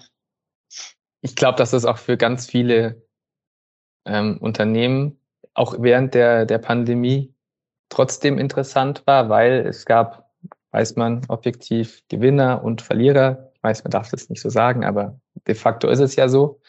Ich 1.21 1.37
glaube, 1.37 1.59
dass 1.59 1.71
das 1.71 1.85
auch 1.85 1.99
für 1.99 2.17
ganz 2.17 2.47
viele 2.47 3.07
ähm, 4.05 4.39
Unternehmen 4.39 5.19
auch 5.55 5.77
während 5.79 6.15
der, 6.15 6.47
der 6.47 6.59
Pandemie 6.59 7.35
trotzdem 7.89 8.39
interessant 8.39 9.07
war, 9.07 9.29
weil 9.29 9.67
es 9.67 9.85
gab, 9.85 10.31
weiß 10.71 10.97
man, 10.97 11.25
objektiv 11.29 12.03
Gewinner 12.09 12.65
und 12.65 12.83
Verlierer. 12.83 13.52
Weiß, 13.63 13.85
man 13.85 13.91
darf 13.93 14.11
das 14.11 14.29
nicht 14.29 14.41
so 14.41 14.51
sagen, 14.51 14.85
aber 14.85 15.19
de 15.47 15.55
facto 15.55 15.89
ist 15.89 16.01
es 16.01 16.17
ja 16.17 16.29
so. 16.29 16.61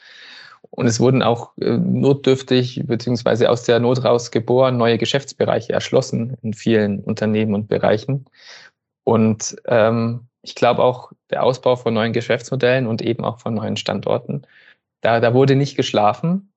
Und 0.70 0.88
es 0.88 1.00
wurden 1.00 1.22
auch 1.22 1.56
äh, 1.60 1.78
notdürftig 1.78 2.84
beziehungsweise 2.86 3.50
aus 3.50 3.64
der 3.64 3.80
Not 3.80 4.04
raus 4.04 4.32
geboren 4.32 4.78
neue 4.78 4.98
Geschäftsbereiche 4.98 5.74
erschlossen 5.74 6.38
in 6.42 6.54
vielen 6.54 7.02
Unternehmen 7.02 7.54
und 7.54 7.68
Bereichen. 7.68 8.26
Und 9.04 9.56
ähm, 9.66 10.28
ich 10.42 10.56
glaube 10.56 10.84
auch 10.84 11.12
der 11.30 11.44
Ausbau 11.44 11.76
von 11.76 11.94
neuen 11.94 12.14
Geschäftsmodellen 12.14 12.88
und 12.88 13.02
eben 13.02 13.24
auch 13.24 13.40
von 13.40 13.54
neuen 13.54 13.78
Standorten. 13.78 14.48
Da, 15.02 15.20
da 15.20 15.34
wurde 15.34 15.56
nicht 15.56 15.76
geschlafen. 15.76 16.54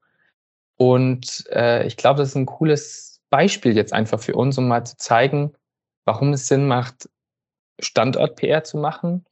Und 0.76 1.44
äh, 1.50 1.86
ich 1.86 1.96
glaube, 1.96 2.18
das 2.18 2.30
ist 2.30 2.36
ein 2.36 2.46
cooles 2.46 3.22
Beispiel 3.30 3.76
jetzt 3.76 3.92
einfach 3.92 4.20
für 4.20 4.34
uns, 4.34 4.56
um 4.56 4.68
mal 4.68 4.84
zu 4.86 4.96
zeigen, 4.96 5.54
warum 6.04 6.32
es 6.32 6.48
Sinn 6.48 6.66
macht, 6.68 7.08
Standort-PR 7.80 8.64
zu 8.64 8.78
machen 8.78 9.26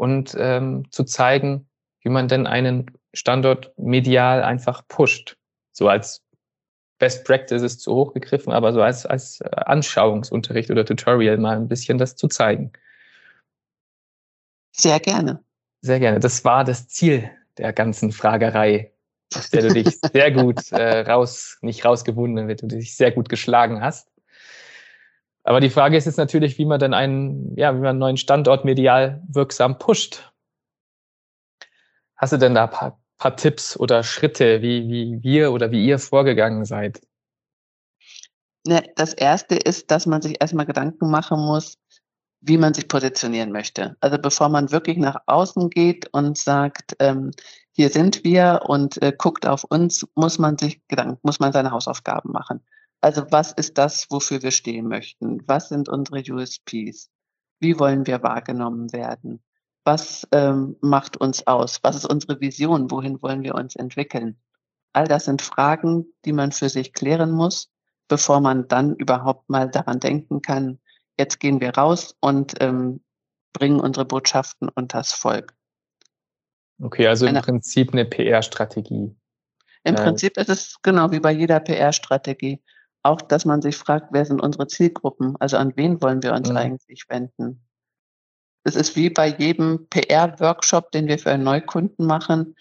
und 0.00 0.34
ähm, 0.38 0.90
zu 0.90 1.04
zeigen, 1.04 1.68
wie 2.00 2.08
man 2.08 2.26
denn 2.26 2.46
einen 2.46 2.90
Standort 3.12 3.74
medial 3.76 4.42
einfach 4.42 4.88
pusht. 4.88 5.36
So 5.72 5.88
als 5.88 6.22
Best 6.98 7.26
Practice 7.26 7.60
ist 7.60 7.82
zu 7.82 7.94
hoch 7.94 8.14
gegriffen, 8.14 8.50
aber 8.50 8.72
so 8.72 8.80
als, 8.80 9.04
als 9.04 9.42
Anschauungsunterricht 9.42 10.70
oder 10.70 10.86
Tutorial 10.86 11.36
mal 11.36 11.54
ein 11.54 11.68
bisschen 11.68 11.98
das 11.98 12.16
zu 12.16 12.28
zeigen. 12.28 12.72
Sehr 14.72 15.00
gerne. 15.00 15.44
Sehr 15.82 16.00
gerne. 16.00 16.18
Das 16.18 16.46
war 16.46 16.64
das 16.64 16.88
Ziel 16.88 17.30
der 17.58 17.74
ganzen 17.74 18.10
Fragerei, 18.10 18.94
aus 19.34 19.50
der 19.50 19.68
du 19.68 19.74
dich 19.74 19.98
sehr 20.14 20.30
gut 20.30 20.72
äh, 20.72 21.00
raus, 21.00 21.58
nicht 21.60 21.84
rausgewunden, 21.84 22.48
du 22.48 22.66
dich 22.68 22.96
sehr 22.96 23.12
gut 23.12 23.28
geschlagen 23.28 23.82
hast. 23.82 24.08
Aber 25.42 25.60
die 25.60 25.70
Frage 25.70 25.96
ist 25.96 26.04
jetzt 26.04 26.18
natürlich, 26.18 26.58
wie 26.58 26.66
man 26.66 26.78
dann 26.78 26.94
einen, 26.94 27.56
ja, 27.56 27.74
wie 27.74 27.78
man 27.78 27.90
einen 27.90 27.98
neuen 27.98 28.16
Standort 28.16 28.64
medial 28.64 29.22
wirksam 29.28 29.78
pusht. 29.78 30.30
Hast 32.16 32.32
du 32.32 32.36
denn 32.36 32.54
da 32.54 32.64
ein 32.64 32.70
paar, 32.70 33.00
paar 33.16 33.36
Tipps 33.36 33.78
oder 33.78 34.02
Schritte, 34.02 34.60
wie, 34.60 34.88
wie 34.88 35.22
wir 35.22 35.52
oder 35.52 35.70
wie 35.70 35.86
ihr 35.86 35.98
vorgegangen 35.98 36.64
seid? 36.64 37.00
Ne, 38.66 38.84
das 38.96 39.14
erste 39.14 39.56
ist, 39.56 39.90
dass 39.90 40.04
man 40.04 40.20
sich 40.20 40.36
erstmal 40.40 40.66
Gedanken 40.66 41.10
machen 41.10 41.40
muss, 41.40 41.78
wie 42.42 42.58
man 42.58 42.74
sich 42.74 42.88
positionieren 42.88 43.52
möchte. 43.52 43.96
Also 44.00 44.18
bevor 44.18 44.50
man 44.50 44.70
wirklich 44.70 44.98
nach 44.98 45.16
außen 45.26 45.70
geht 45.70 46.08
und 46.12 46.36
sagt, 46.36 46.96
ähm, 46.98 47.30
hier 47.72 47.88
sind 47.88 48.24
wir 48.24 48.62
und 48.66 49.02
äh, 49.02 49.12
guckt 49.16 49.46
auf 49.46 49.64
uns, 49.64 50.06
muss 50.14 50.38
man 50.38 50.58
sich 50.58 50.86
Gedanken, 50.88 51.18
muss 51.22 51.40
man 51.40 51.52
seine 51.52 51.70
Hausaufgaben 51.70 52.32
machen. 52.32 52.60
Also 53.00 53.24
was 53.30 53.52
ist 53.52 53.78
das, 53.78 54.06
wofür 54.10 54.42
wir 54.42 54.50
stehen 54.50 54.86
möchten? 54.88 55.46
Was 55.46 55.68
sind 55.68 55.88
unsere 55.88 56.20
USPs? 56.20 57.10
Wie 57.58 57.78
wollen 57.78 58.06
wir 58.06 58.22
wahrgenommen 58.22 58.92
werden? 58.92 59.42
Was 59.84 60.26
ähm, 60.32 60.76
macht 60.80 61.16
uns 61.16 61.46
aus? 61.46 61.80
Was 61.82 61.96
ist 61.96 62.06
unsere 62.06 62.40
Vision? 62.40 62.90
Wohin 62.90 63.22
wollen 63.22 63.42
wir 63.42 63.54
uns 63.54 63.76
entwickeln? 63.76 64.38
All 64.92 65.06
das 65.06 65.24
sind 65.24 65.40
Fragen, 65.40 66.06
die 66.24 66.32
man 66.32 66.52
für 66.52 66.68
sich 66.68 66.92
klären 66.92 67.30
muss, 67.30 67.70
bevor 68.08 68.40
man 68.40 68.68
dann 68.68 68.94
überhaupt 68.96 69.48
mal 69.48 69.70
daran 69.70 70.00
denken 70.00 70.42
kann, 70.42 70.80
jetzt 71.18 71.40
gehen 71.40 71.60
wir 71.60 71.70
raus 71.76 72.16
und 72.20 72.54
ähm, 72.60 73.02
bringen 73.52 73.80
unsere 73.80 74.04
Botschaften 74.04 74.68
unters 74.68 75.12
Volk. 75.12 75.54
Okay, 76.82 77.06
also 77.06 77.26
im 77.26 77.30
eine, 77.30 77.42
Prinzip 77.42 77.92
eine 77.92 78.04
PR-Strategie. 78.04 79.14
Im 79.84 79.94
äh, 79.94 80.02
Prinzip 80.02 80.36
ist 80.36 80.48
es 80.48 80.76
genau 80.82 81.10
wie 81.12 81.20
bei 81.20 81.30
jeder 81.30 81.60
PR-Strategie. 81.60 82.62
Auch, 83.02 83.20
dass 83.22 83.44
man 83.44 83.62
sich 83.62 83.76
fragt, 83.76 84.08
wer 84.10 84.24
sind 84.24 84.40
unsere 84.40 84.66
Zielgruppen? 84.66 85.36
Also 85.40 85.56
an 85.56 85.72
wen 85.76 86.02
wollen 86.02 86.22
wir 86.22 86.34
uns 86.34 86.50
mhm. 86.50 86.56
eigentlich 86.56 87.04
wenden? 87.08 87.64
Es 88.64 88.76
ist 88.76 88.94
wie 88.94 89.08
bei 89.08 89.28
jedem 89.28 89.88
PR-Workshop, 89.88 90.92
den 90.92 91.08
wir 91.08 91.18
für 91.18 91.30
einen 91.30 91.44
Neukunden 91.44 92.06
machen. 92.06 92.56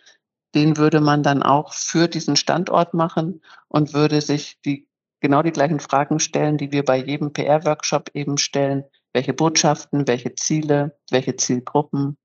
Den 0.56 0.78
würde 0.78 1.02
man 1.02 1.24
dann 1.24 1.44
auch 1.44 1.74
für 1.74 2.08
diesen 2.08 2.36
Standort 2.36 2.94
machen 2.94 3.42
und 3.68 3.94
würde 3.94 4.22
sich 4.22 4.60
die 4.62 4.88
genau 5.20 5.42
die 5.42 5.52
gleichen 5.52 5.82
Fragen 5.82 6.20
stellen, 6.20 6.58
die 6.58 6.72
wir 6.72 6.84
bei 6.84 6.98
jedem 6.98 7.34
PR-Workshop 7.34 8.12
eben 8.14 8.38
stellen. 8.38 8.86
Welche 9.14 9.34
Botschaften, 9.34 10.08
welche 10.08 10.36
Ziele, 10.36 10.98
welche 11.12 11.36
Zielgruppen, 11.36 12.18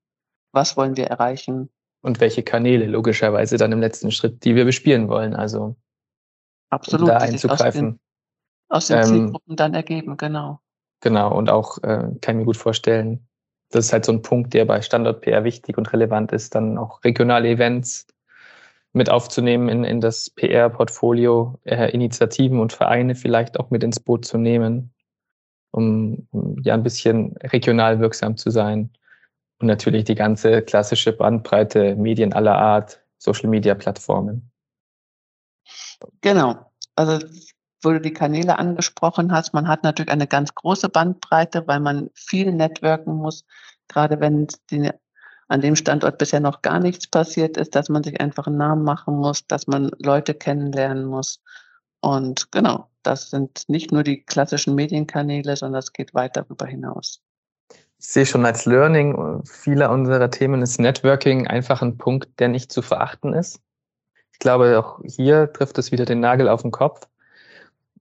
was 0.53 0.77
wollen 0.77 0.95
wir 0.95 1.07
erreichen? 1.07 1.69
Und 2.01 2.19
welche 2.19 2.43
Kanäle 2.43 2.85
logischerweise 2.85 3.57
dann 3.57 3.71
im 3.71 3.81
letzten 3.81 4.11
Schritt, 4.11 4.45
die 4.45 4.55
wir 4.55 4.63
bespielen 4.63 5.09
wollen. 5.09 5.35
Also 5.35 5.75
Absolut, 6.69 7.01
um 7.01 7.07
da 7.07 7.17
einzugreifen. 7.17 7.99
Aus 8.69 8.87
den, 8.87 8.97
ähm, 8.97 9.03
Zielgruppen 9.03 9.55
dann 9.55 9.73
ergeben, 9.73 10.17
genau. 10.17 10.59
Genau, 11.01 11.35
und 11.35 11.49
auch 11.49 11.77
äh, 11.79 12.09
kann 12.21 12.35
ich 12.35 12.35
mir 12.35 12.45
gut 12.45 12.57
vorstellen, 12.57 13.27
das 13.69 13.85
ist 13.85 13.93
halt 13.93 14.05
so 14.05 14.11
ein 14.11 14.21
Punkt, 14.21 14.53
der 14.53 14.65
bei 14.65 14.81
Standort 14.81 15.21
PR 15.21 15.43
wichtig 15.43 15.77
und 15.77 15.91
relevant 15.91 16.31
ist, 16.31 16.55
dann 16.55 16.77
auch 16.77 17.03
regionale 17.03 17.49
Events 17.49 18.07
mit 18.93 19.09
aufzunehmen 19.09 19.67
in, 19.67 19.83
in 19.83 19.99
das 19.99 20.29
PR-Portfolio, 20.29 21.59
äh, 21.65 21.91
Initiativen 21.91 22.59
und 22.59 22.71
Vereine 22.71 23.15
vielleicht 23.15 23.59
auch 23.59 23.69
mit 23.69 23.83
ins 23.83 23.99
Boot 23.99 24.25
zu 24.25 24.37
nehmen, 24.37 24.93
um, 25.71 26.27
um 26.31 26.61
ja 26.63 26.73
ein 26.73 26.83
bisschen 26.83 27.35
regional 27.37 27.99
wirksam 27.99 28.37
zu 28.37 28.49
sein. 28.51 28.91
Und 29.59 29.67
natürlich 29.67 30.05
die 30.05 30.15
ganze 30.15 30.61
klassische 30.61 31.11
Bandbreite, 31.11 31.95
Medien 31.95 32.31
aller 32.31 32.57
Art, 32.57 33.01
Social-Media-Plattformen. 33.17 34.49
Genau. 36.21 36.71
Also 36.95 37.19
wo 37.81 37.91
du 37.91 38.01
die 38.01 38.13
Kanäle 38.13 38.57
angesprochen 38.57 39.31
hast, 39.31 39.53
man 39.53 39.67
hat 39.67 39.83
natürlich 39.83 40.11
eine 40.11 40.27
ganz 40.27 40.53
große 40.55 40.89
Bandbreite, 40.89 41.67
weil 41.67 41.79
man 41.79 42.09
viel 42.13 42.51
networken 42.51 43.15
muss, 43.15 43.45
gerade 43.87 44.19
wenn 44.19 44.47
die, 44.71 44.91
an 45.47 45.61
dem 45.61 45.75
Standort 45.75 46.17
bisher 46.17 46.39
noch 46.39 46.61
gar 46.61 46.79
nichts 46.79 47.07
passiert 47.07 47.57
ist, 47.57 47.75
dass 47.75 47.89
man 47.89 48.03
sich 48.03 48.19
einfach 48.19 48.47
einen 48.47 48.57
Namen 48.57 48.83
machen 48.83 49.15
muss, 49.15 49.45
dass 49.47 49.67
man 49.67 49.91
Leute 49.99 50.33
kennenlernen 50.33 51.05
muss. 51.05 51.41
Und 52.01 52.51
genau, 52.51 52.89
das 53.03 53.29
sind 53.29 53.67
nicht 53.67 53.91
nur 53.91 54.03
die 54.03 54.23
klassischen 54.23 54.75
Medienkanäle, 54.75 55.55
sondern 55.55 55.79
es 55.79 55.93
geht 55.93 56.13
weit 56.13 56.35
darüber 56.35 56.65
hinaus. 56.65 57.21
Ich 57.97 58.09
sehe 58.09 58.25
schon 58.25 58.45
als 58.45 58.65
Learning 58.65 59.43
vieler 59.45 59.89
unserer 59.89 60.29
Themen 60.29 60.61
ist 60.61 60.79
Networking 60.79 61.47
einfach 61.47 61.81
ein 61.81 61.97
Punkt, 61.97 62.39
der 62.39 62.49
nicht 62.49 62.71
zu 62.71 62.81
verachten 62.81 63.33
ist. 63.33 63.61
Ich 64.31 64.39
glaube, 64.39 64.77
auch 64.77 64.99
hier 65.05 65.51
trifft 65.53 65.77
es 65.77 65.91
wieder 65.91 66.05
den 66.05 66.19
Nagel 66.19 66.49
auf 66.49 66.61
den 66.61 66.71
Kopf. 66.71 67.07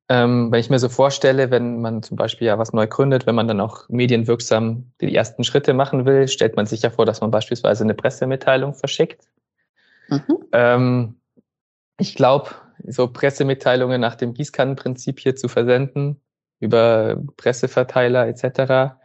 Ähm, 0.09 0.53
wenn 0.53 0.61
ich 0.61 0.69
mir 0.69 0.79
so 0.79 0.91
vorstelle, 0.91 1.51
wenn 1.51 1.81
man 1.81 2.03
zum 2.03 2.17
Beispiel 2.17 2.47
ja 2.47 2.59
was 2.59 2.75
neu 2.75 2.87
gründet, 2.87 3.27
wenn 3.27 3.35
man 3.35 3.49
dann 3.49 3.61
auch 3.61 3.89
medienwirksam 3.89 4.93
die 5.01 5.15
ersten 5.15 5.45
Schritte 5.45 5.73
machen 5.73 6.05
will, 6.05 6.29
stellt 6.29 6.57
man 6.57 6.67
sich 6.67 6.83
ja 6.83 6.91
vor, 6.91 7.07
dass 7.07 7.23
man 7.23 7.31
beispielsweise 7.31 7.85
eine 7.85 7.95
Pressemitteilung 7.95 8.75
verschickt. 8.75 9.27
Mhm. 10.09 10.39
Ähm, 10.53 11.15
ich 11.99 12.15
glaube, 12.15 12.51
so 12.87 13.09
Pressemitteilungen 13.09 14.01
nach 14.01 14.15
dem 14.15 14.35
Gießkannenprinzip 14.35 15.21
hier 15.21 15.37
zu 15.37 15.49
versenden, 15.49 16.21
über 16.61 17.17
Presseverteiler 17.37 18.27
etc., 18.27 18.97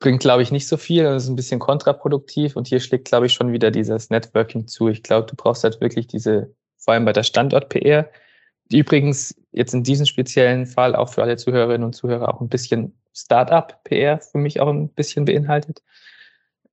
bringt, 0.00 0.20
glaube 0.20 0.42
ich, 0.42 0.50
nicht 0.50 0.66
so 0.66 0.76
viel. 0.76 1.04
Das 1.04 1.24
ist 1.24 1.28
ein 1.28 1.36
bisschen 1.36 1.60
kontraproduktiv. 1.60 2.56
Und 2.56 2.66
hier 2.66 2.80
schlägt, 2.80 3.06
glaube 3.06 3.26
ich, 3.26 3.34
schon 3.34 3.52
wieder 3.52 3.70
dieses 3.70 4.10
Networking 4.10 4.66
zu. 4.66 4.88
Ich 4.88 5.02
glaube, 5.02 5.26
du 5.26 5.36
brauchst 5.36 5.62
halt 5.62 5.80
wirklich 5.80 6.06
diese, 6.06 6.54
vor 6.78 6.94
allem 6.94 7.04
bei 7.04 7.12
der 7.12 7.22
Standort-PR, 7.22 8.08
die 8.72 8.78
übrigens 8.78 9.39
jetzt 9.52 9.74
in 9.74 9.82
diesem 9.82 10.06
speziellen 10.06 10.66
Fall 10.66 10.94
auch 10.94 11.08
für 11.08 11.22
alle 11.22 11.36
Zuhörerinnen 11.36 11.84
und 11.84 11.94
Zuhörer 11.94 12.32
auch 12.32 12.40
ein 12.40 12.48
bisschen 12.48 12.94
Startup-PR 13.12 14.18
für 14.18 14.38
mich 14.38 14.60
auch 14.60 14.68
ein 14.68 14.88
bisschen 14.88 15.24
beinhaltet. 15.24 15.82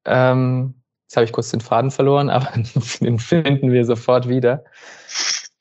Ähm, 0.06 0.76
jetzt 1.06 1.18
habe 1.18 1.26
ich 1.26 1.32
kurz 1.32 1.50
den 1.50 1.62
Faden 1.62 1.92
verloren, 1.92 2.30
aber 2.30 2.52
den 3.02 3.20
finden 3.20 3.72
wir 3.72 3.86
sofort 3.86 4.28
wieder. 4.28 4.64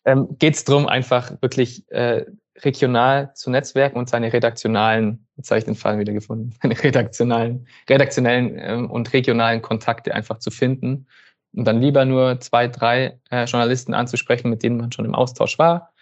Ähm, 0.05 0.37
Geht 0.39 0.55
es 0.55 0.65
darum, 0.65 0.87
einfach 0.87 1.33
wirklich 1.41 1.91
äh, 1.91 2.27
regional 2.59 3.35
zu 3.35 3.51
netzwerken 3.51 3.99
und 3.99 4.09
seine 4.09 4.33
redaktionalen, 4.33 5.27
jetzt 5.37 5.51
habe 5.51 5.59
ich 5.59 5.65
den 5.65 5.75
Fall 5.75 5.99
wieder 5.99 6.13
gefunden, 6.13 6.55
seine 6.63 6.81
redaktionalen, 6.81 7.67
redaktionellen 7.89 8.59
ähm, 8.59 8.91
und 8.91 9.13
regionalen 9.13 9.63
Kontakte 9.63 10.15
einfach 10.15 10.39
zu 10.39 10.51
finden 10.51 11.07
und 11.55 11.65
dann 11.65 11.81
lieber 11.81 12.05
nur 12.05 12.41
zwei, 12.41 12.69
drei 12.69 13.19
äh, 13.31 13.45
Journalisten 13.45 13.95
anzusprechen, 13.95 14.51
mit 14.51 14.63
denen 14.63 14.77
man 14.77 14.93
schon 14.93 15.07
im 15.07 15.15
Austausch 15.15 15.59
war 15.59 15.93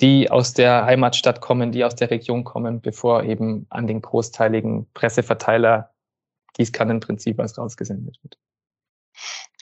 die 0.00 0.30
aus 0.30 0.54
der 0.54 0.84
Heimatstadt 0.84 1.40
kommen, 1.40 1.72
die 1.72 1.84
aus 1.84 1.96
der 1.96 2.10
Region 2.10 2.44
kommen, 2.44 2.80
bevor 2.80 3.24
eben 3.24 3.66
an 3.70 3.86
den 3.86 4.00
großteiligen 4.00 4.90
Presseverteiler 4.92 5.92
Gießkannenprinzip 6.54 7.38
was 7.38 7.58
rausgesendet 7.58 8.18
wird. 8.22 8.38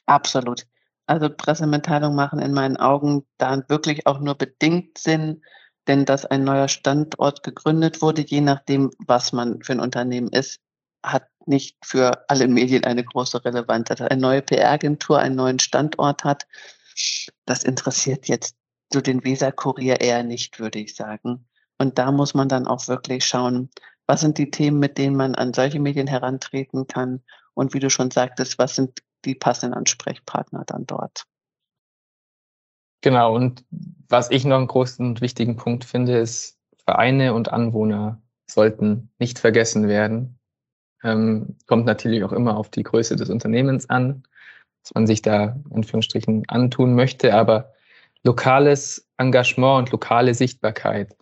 Absolut. 0.06 0.66
Also 1.06 1.28
Pressemitteilungen 1.30 2.16
machen 2.16 2.38
in 2.40 2.52
meinen 2.52 2.76
Augen 2.76 3.24
dann 3.38 3.64
wirklich 3.68 4.06
auch 4.06 4.18
nur 4.18 4.34
bedingt 4.34 4.98
Sinn, 4.98 5.42
denn 5.86 6.04
dass 6.04 6.24
ein 6.24 6.44
neuer 6.44 6.68
Standort 6.68 7.42
gegründet 7.42 8.02
wurde, 8.02 8.22
je 8.22 8.40
nachdem, 8.40 8.90
was 9.06 9.32
man 9.32 9.62
für 9.62 9.72
ein 9.72 9.80
Unternehmen 9.80 10.28
ist, 10.28 10.60
hat 11.02 11.28
nicht 11.46 11.76
für 11.84 12.24
alle 12.28 12.48
Medien 12.48 12.84
eine 12.84 13.04
große 13.04 13.44
Relevanz. 13.44 13.88
Dass 13.88 14.00
eine 14.00 14.20
neue 14.20 14.42
PR-Agentur 14.42 15.20
einen 15.20 15.36
neuen 15.36 15.60
Standort 15.60 16.24
hat, 16.24 16.46
das 17.44 17.62
interessiert 17.62 18.26
jetzt 18.26 18.56
so 18.92 19.00
den 19.00 19.24
Weser-Kurier 19.24 20.00
eher 20.00 20.22
nicht, 20.22 20.58
würde 20.58 20.78
ich 20.78 20.94
sagen. 20.94 21.46
Und 21.78 21.98
da 21.98 22.12
muss 22.12 22.34
man 22.34 22.48
dann 22.48 22.66
auch 22.66 22.88
wirklich 22.88 23.24
schauen, 23.24 23.70
was 24.06 24.20
sind 24.20 24.38
die 24.38 24.50
Themen, 24.50 24.78
mit 24.78 24.98
denen 24.98 25.16
man 25.16 25.34
an 25.34 25.52
solche 25.52 25.80
Medien 25.80 26.06
herantreten 26.06 26.86
kann. 26.86 27.22
Und 27.54 27.74
wie 27.74 27.80
du 27.80 27.90
schon 27.90 28.10
sagtest, 28.10 28.58
was 28.58 28.76
sind 28.76 29.02
die 29.24 29.34
passenden 29.34 29.76
Ansprechpartner 29.76 30.64
dann 30.66 30.86
dort. 30.86 31.24
Genau, 33.02 33.34
und 33.34 33.64
was 34.08 34.30
ich 34.30 34.44
noch 34.44 34.56
einen 34.56 34.66
großen 34.66 35.04
und 35.06 35.20
wichtigen 35.20 35.56
Punkt 35.56 35.84
finde, 35.84 36.18
ist, 36.18 36.58
Vereine 36.84 37.34
und 37.34 37.52
Anwohner 37.52 38.22
sollten 38.48 39.10
nicht 39.18 39.38
vergessen 39.38 39.88
werden. 39.88 40.38
Ähm, 41.02 41.56
kommt 41.66 41.84
natürlich 41.84 42.24
auch 42.24 42.32
immer 42.32 42.56
auf 42.56 42.70
die 42.70 42.84
Größe 42.84 43.16
des 43.16 43.28
Unternehmens 43.28 43.90
an, 43.90 44.22
was 44.82 44.94
man 44.94 45.06
sich 45.06 45.22
da 45.22 45.56
in 45.70 45.76
Anführungsstrichen 45.76 46.48
antun 46.48 46.94
möchte, 46.94 47.34
aber 47.34 47.72
lokales 48.26 49.08
Engagement 49.18 49.78
und 49.78 49.92
lokale 49.92 50.34
Sichtbarkeit 50.34 51.16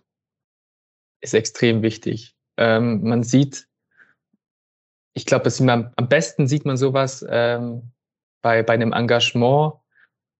ist 1.21 1.33
extrem 1.33 1.81
wichtig. 1.81 2.35
Ähm, 2.57 3.03
man 3.03 3.23
sieht, 3.23 3.67
ich 5.13 5.25
glaube, 5.25 5.49
am 5.95 6.09
besten 6.09 6.47
sieht 6.47 6.65
man 6.65 6.77
sowas 6.77 7.25
ähm, 7.29 7.91
bei, 8.41 8.63
bei 8.63 8.73
einem 8.73 8.91
Engagement 8.91 9.73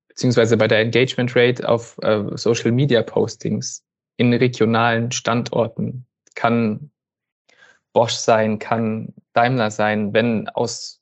beziehungsweise 0.09 0.57
bei 0.57 0.67
der 0.67 0.79
Engagement 0.79 1.35
Rate 1.35 1.67
auf 1.67 1.97
äh, 2.01 2.23
Social 2.35 2.71
Media 2.71 3.03
Postings 3.03 3.85
in 4.17 4.33
regionalen 4.33 5.11
Standorten. 5.11 6.05
Kann 6.35 6.89
Bosch 7.93 8.13
sein, 8.13 8.59
kann 8.59 9.13
Daimler 9.33 9.71
sein, 9.71 10.13
wenn 10.13 10.49
aus 10.49 11.01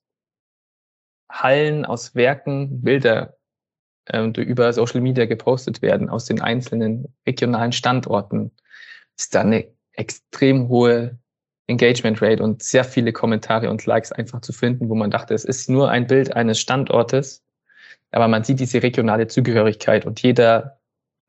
Hallen, 1.31 1.85
aus 1.85 2.15
Werken 2.15 2.81
Bilder 2.81 3.37
über 4.11 4.73
Social 4.73 5.01
Media 5.01 5.25
gepostet 5.25 5.81
werden 5.81 6.09
aus 6.09 6.25
den 6.25 6.41
einzelnen 6.41 7.13
regionalen 7.25 7.71
Standorten, 7.71 8.51
ist 9.17 9.33
da 9.33 9.41
eine 9.41 9.67
extrem 9.93 10.67
hohe 10.67 11.17
Engagement 11.67 12.21
Rate 12.21 12.43
und 12.43 12.61
sehr 12.61 12.83
viele 12.83 13.13
Kommentare 13.13 13.69
und 13.69 13.85
Likes 13.85 14.11
einfach 14.11 14.41
zu 14.41 14.51
finden, 14.51 14.89
wo 14.89 14.95
man 14.95 15.11
dachte, 15.11 15.33
es 15.33 15.45
ist 15.45 15.69
nur 15.69 15.89
ein 15.89 16.07
Bild 16.07 16.35
eines 16.35 16.59
Standortes, 16.59 17.43
aber 18.11 18.27
man 18.27 18.43
sieht 18.43 18.59
diese 18.59 18.83
regionale 18.83 19.27
Zugehörigkeit 19.27 20.05
und 20.05 20.21
jeder 20.21 20.79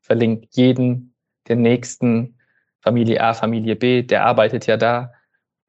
verlinkt 0.01 0.55
jeden 0.55 1.15
der 1.47 1.55
nächsten 1.55 2.37
Familie 2.81 3.21
A, 3.21 3.33
Familie 3.33 3.75
B, 3.75 4.03
der 4.03 4.25
arbeitet 4.25 4.67
ja 4.67 4.77
da. 4.77 5.13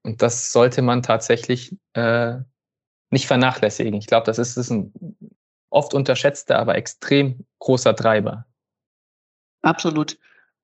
Und 0.02 0.20
das 0.20 0.52
sollte 0.52 0.82
man 0.82 1.02
tatsächlich 1.02 1.74
äh, 1.94 2.36
nicht 3.10 3.26
vernachlässigen. 3.26 3.94
Ich 3.94 4.06
glaube, 4.06 4.26
das 4.26 4.38
ist, 4.38 4.56
ist 4.56 4.70
ein 4.70 4.92
oft 5.70 5.94
unterschätzter, 5.94 6.58
aber 6.58 6.76
extrem 6.76 7.46
großer 7.58 7.94
Treiber. 7.94 8.46
Absolut. 9.62 10.18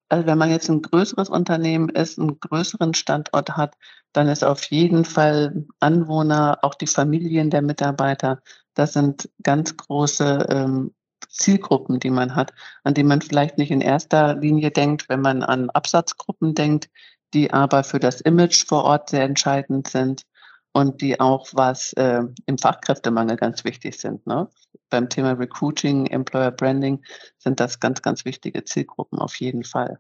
Also 0.09 0.27
wenn 0.27 0.39
man 0.39 0.51
jetzt 0.51 0.69
ein 0.69 0.83
größeres 0.83 1.31
Unternehmen 1.31 1.89
ist, 1.89 2.19
einen 2.19 2.39
größeren 2.39 2.95
Standort 2.95 3.57
hat, 3.57 3.77
dann 4.13 4.29
ist 4.29 4.45
auf 4.45 4.63
jeden 4.65 5.05
Fall 5.05 5.65
Anwohner, 5.81 6.59
auch 6.63 6.75
die 6.75 6.87
Familien 6.87 7.49
der 7.49 7.63
Mitarbeiter, 7.63 8.43
das 8.75 8.93
sind 8.93 9.31
ganz 9.43 9.77
große 9.77 10.47
ähm, 10.51 10.95
Zielgruppen, 11.29 11.99
die 11.99 12.11
man 12.11 12.35
hat, 12.35 12.53
an 12.85 12.95
die 12.95 13.05
man 13.05 13.23
vielleicht 13.23 13.57
nicht 13.59 13.71
in 13.71 13.81
erster 13.81 14.35
Linie 14.35 14.71
denkt, 14.71 15.09
wenn 15.09 15.21
man 15.21 15.43
an 15.43 15.71
Absatzgruppen 15.71 16.55
denkt, 16.55 16.91
die 17.33 17.53
aber 17.53 17.85
für 17.85 17.99
das 17.99 18.21
Image 18.21 18.67
vor 18.67 18.85
Ort 18.85 19.11
sehr 19.11 19.23
entscheidend 19.23 19.89
sind 19.89 20.27
und 20.73 21.01
die 21.01 21.21
auch 21.21 21.49
was 21.53 21.93
äh, 21.95 22.23
im 22.47 22.59
Fachkräftemangel 22.59 23.37
ganz 23.37 23.65
wichtig 23.65 23.99
sind. 23.99 24.27
Ne? 24.27 24.49
Beim 24.91 25.09
Thema 25.09 25.33
Recruiting, 25.33 26.07
Employer 26.07 26.51
Branding 26.51 27.03
sind 27.39 27.61
das 27.61 27.81
ganz, 27.81 28.03
ganz 28.03 28.25
wichtige 28.25 28.65
Zielgruppen 28.65 29.19
auf 29.19 29.37
jeden 29.37 29.65
Fall. 29.65 29.99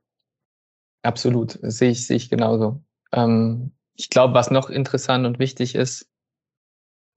Absolut, 1.02 1.58
sehe 1.62 1.90
ich, 1.90 2.06
sehe 2.06 2.16
ich 2.16 2.30
genauso. 2.30 2.82
Ähm, 3.12 3.72
ich 3.94 4.08
glaube, 4.08 4.34
was 4.34 4.50
noch 4.50 4.70
interessant 4.70 5.26
und 5.26 5.38
wichtig 5.38 5.74
ist, 5.74 6.08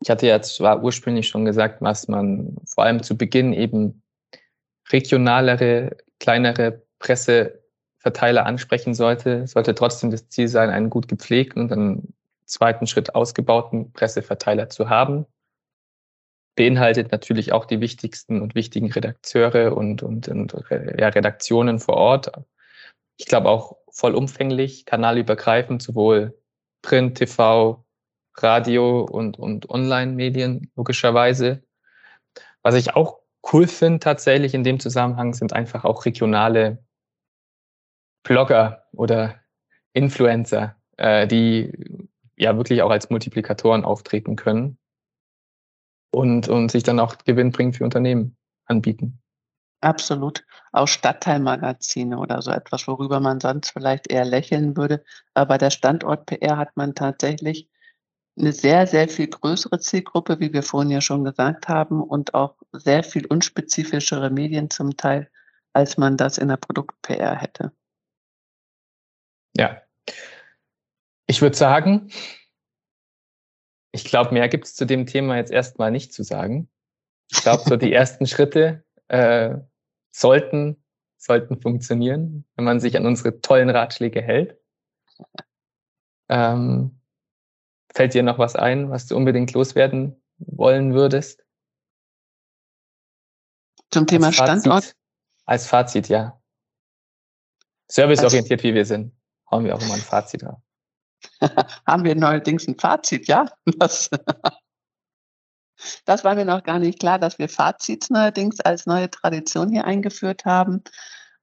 ich 0.02 0.10
hatte 0.10 0.28
ja 0.28 0.42
zwar 0.42 0.84
ursprünglich 0.84 1.28
schon 1.28 1.46
gesagt, 1.46 1.82
was 1.82 2.08
man 2.08 2.58
vor 2.66 2.84
allem 2.84 3.02
zu 3.02 3.18
Beginn 3.18 3.54
eben 3.54 4.04
regionalere, 4.90 5.98
kleinere 6.20 6.84
Presseverteiler 7.00 8.46
ansprechen 8.46 8.94
sollte. 8.94 9.48
Sollte 9.48 9.74
trotzdem 9.74 10.12
das 10.12 10.28
Ziel 10.30 10.48
sein, 10.48 10.70
einen 10.70 10.90
gut 10.90 11.08
gepflegten 11.08 11.64
und 11.64 11.70
dann 11.70 12.14
zweiten 12.46 12.88
Schritt 12.88 13.16
ausgebauten 13.16 13.92
Presseverteiler 13.92 14.70
zu 14.70 14.90
haben. 14.90 15.26
Beinhaltet 16.56 17.12
natürlich 17.12 17.52
auch 17.52 17.66
die 17.66 17.82
wichtigsten 17.82 18.42
und 18.42 18.56
wichtigen 18.56 18.92
Redakteure 18.92 19.76
und, 19.76 20.04
und, 20.04 20.28
und 20.30 20.56
ja, 20.72 21.10
Redaktionen 21.10 21.80
vor 21.80 21.96
Ort. 21.96 22.32
Ich 23.18 23.26
glaube 23.26 23.50
auch 23.50 23.78
vollumfänglich, 23.90 24.86
kanalübergreifend, 24.86 25.82
sowohl 25.82 26.38
Print, 26.82 27.18
TV, 27.18 27.84
Radio 28.38 29.02
und, 29.02 29.40
und 29.40 29.70
Online-Medien, 29.70 30.72
logischerweise. 30.76 31.64
Was 32.62 32.76
ich 32.76 32.96
auch 32.96 33.20
cool 33.54 33.68
finde 33.68 34.00
tatsächlich 34.00 34.54
in 34.54 34.64
dem 34.64 34.80
Zusammenhang 34.80 35.34
sind 35.34 35.54
einfach 35.54 35.84
auch 35.86 36.06
regionale 36.06 36.84
Blogger 38.24 38.86
oder 38.92 39.40
Influencer, 39.94 40.76
äh, 40.98 41.28
die 41.28 41.72
ja 42.38 42.56
wirklich 42.58 42.82
auch 42.82 42.92
als 42.92 43.10
Multiplikatoren 43.10 43.86
auftreten 43.86 44.36
können 44.36 44.78
und, 46.12 46.48
und 46.48 46.72
sich 46.72 46.84
dann 46.84 47.00
auch 47.00 47.18
gewinnbringend 47.20 47.78
für 47.78 47.84
Unternehmen 47.84 48.38
anbieten. 48.66 49.20
Absolut. 49.82 50.44
Auch 50.72 50.88
Stadtteilmagazine 50.88 52.18
oder 52.18 52.42
so 52.42 52.52
etwas, 52.52 52.88
worüber 52.88 53.20
man 53.20 53.40
sonst 53.40 53.72
vielleicht 53.72 54.10
eher 54.10 54.26
lächeln 54.26 54.76
würde. 54.76 55.04
Aber 55.34 55.50
bei 55.50 55.58
der 55.58 55.70
Standort-PR 55.70 56.58
hat 56.58 56.76
man 56.76 56.96
tatsächlich 56.96 57.70
eine 58.38 58.52
sehr, 58.52 58.88
sehr 58.88 59.08
viel 59.08 59.28
größere 59.28 59.80
Zielgruppe, 59.80 60.40
wie 60.40 60.52
wir 60.52 60.64
vorhin 60.64 60.92
ja 60.92 61.02
schon 61.02 61.24
gesagt 61.24 61.68
haben, 61.68 62.02
und 62.02 62.34
auch 62.34 62.56
sehr 62.72 63.04
viel 63.04 63.26
unspezifischere 63.28 64.30
Medien 64.30 64.70
zum 64.70 64.98
Teil, 64.98 65.30
als 65.74 65.98
man 65.98 66.18
das 66.18 66.38
in 66.38 66.48
der 66.50 66.58
Produkt-PR 66.58 67.36
hätte. 67.36 67.72
Ja. 69.56 69.82
Ich 71.28 71.42
würde 71.42 71.58
sagen, 71.58 72.12
ich 73.92 74.06
glaube, 74.06 74.34
mehr 74.34 74.50
gibt 74.50 74.66
es 74.66 74.76
zu 74.76 74.86
dem 74.86 75.06
Thema 75.06 75.38
jetzt 75.38 75.52
erstmal 75.52 75.92
nicht 75.92 76.14
zu 76.14 76.24
sagen. 76.24 76.70
Ich 77.32 77.42
glaube, 77.42 77.64
so 77.66 77.78
die 77.78 77.94
ersten 77.94 78.28
Schritte 78.28 78.84
äh, 79.08 79.56
sollten, 80.12 80.84
sollten 81.18 81.62
funktionieren, 81.62 82.46
wenn 82.56 82.66
man 82.66 82.80
sich 82.80 82.98
an 82.98 83.06
unsere 83.06 83.42
tollen 83.42 83.70
Ratschläge 83.70 84.22
hält. 84.22 84.60
Ähm, 86.30 87.00
fällt 87.94 88.14
dir 88.14 88.24
noch 88.24 88.38
was 88.38 88.56
ein, 88.56 88.90
was 88.90 89.08
du 89.08 89.16
unbedingt 89.16 89.54
loswerden 89.54 90.22
wollen 90.38 90.94
würdest? 90.94 91.46
Zum 93.92 94.06
Thema 94.08 94.28
als 94.28 94.36
Standort? 94.36 94.96
Als 95.46 95.68
Fazit, 95.68 96.10
ja. 96.10 96.42
Serviceorientiert, 97.88 98.64
wie 98.64 98.74
wir 98.74 98.86
sind, 98.86 99.16
hauen 99.50 99.64
wir 99.64 99.76
auch 99.76 99.82
immer 99.82 99.94
ein 99.94 100.02
Fazit 100.02 100.42
drauf. 100.42 100.65
Haben 101.88 102.04
wir 102.04 102.16
neuerdings 102.16 102.68
ein 102.68 102.78
Fazit, 102.78 103.28
ja? 103.28 103.46
Das, 103.80 104.10
das 106.06 106.24
war 106.24 106.36
mir 106.36 106.46
noch 106.46 106.64
gar 106.64 106.80
nicht 106.80 107.00
klar, 107.00 107.20
dass 107.20 107.38
wir 107.38 107.50
Fazits 107.50 108.10
neuerdings 108.10 108.60
als 108.62 108.86
neue 108.86 109.10
Tradition 109.10 109.70
hier 109.70 109.86
eingeführt 109.86 110.46
haben. 110.46 110.84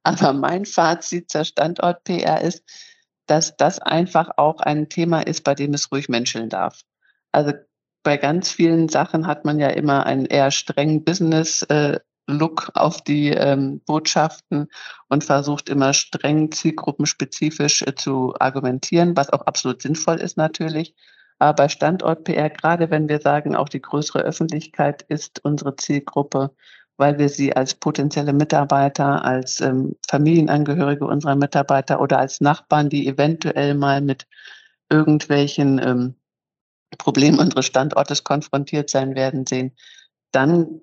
Aber 0.03 0.33
mein 0.33 0.65
Fazit 0.65 1.31
zur 1.31 1.45
Standort-PR 1.45 2.41
ist, 2.41 2.65
dass 3.27 3.57
das 3.57 3.79
einfach 3.79 4.31
auch 4.37 4.61
ein 4.61 4.89
Thema 4.89 5.21
ist, 5.21 5.45
bei 5.45 5.55
dem 5.55 5.75
es 5.75 5.93
ruhig 5.93 6.09
menscheln 6.09 6.49
darf. 6.49 6.81
Also 7.31 7.53
bei 8.03 8.17
ganz 8.17 8.51
vielen 8.51 8.89
Sachen 8.89 9.27
hat 9.27 9.45
man 9.45 9.61
ja 9.61 9.69
immer 9.69 10.07
einen 10.07 10.27
eher 10.27 10.51
strengen 10.51 11.05
Business 11.05 11.63
äh, 11.63 12.01
Look 12.27 12.71
auf 12.75 13.03
die 13.03 13.31
ähm, 13.31 13.81
Botschaften 13.85 14.69
und 15.09 15.25
versucht 15.25 15.69
immer 15.69 15.93
streng 15.93 16.53
zielgruppenspezifisch 16.53 17.83
äh, 17.83 17.95
zu 17.95 18.35
argumentieren, 18.39 19.17
was 19.17 19.31
auch 19.31 19.43
absolut 19.43 19.83
sinnvoll 19.83 20.17
ist 20.21 20.37
natürlich. 20.37 20.95
Aber 21.39 21.69
Standort-PR, 21.69 22.51
gerade 22.51 22.91
wenn 22.91 23.09
wir 23.09 23.21
sagen, 23.21 23.57
auch 23.57 23.69
die 23.69 23.83
größere 23.83 24.21
Öffentlichkeit 24.21 25.03
ist 25.03 25.45
unsere 25.45 25.75
Zielgruppe, 25.75 26.55
weil 26.97 27.19
wir 27.19 27.29
sie 27.29 27.57
als 27.57 27.75
potenzielle 27.75 28.33
Mitarbeiter, 28.33 29.25
als 29.25 29.61
ähm, 29.61 29.97
Familienangehörige 30.09 31.05
unserer 31.05 31.35
Mitarbeiter 31.35 32.01
oder 32.01 32.19
als 32.21 32.41
Nachbarn, 32.41 32.89
die 32.89 33.09
eventuell 33.09 33.75
mal 33.75 34.01
mit 34.01 34.29
irgendwelchen 34.89 35.81
ähm, 35.81 36.15
Problemen 36.99 37.41
unseres 37.41 37.67
Standortes 37.67 38.23
konfrontiert 38.23 38.91
sein 38.91 39.17
werden, 39.17 39.47
sehen, 39.47 39.75
dann 40.31 40.81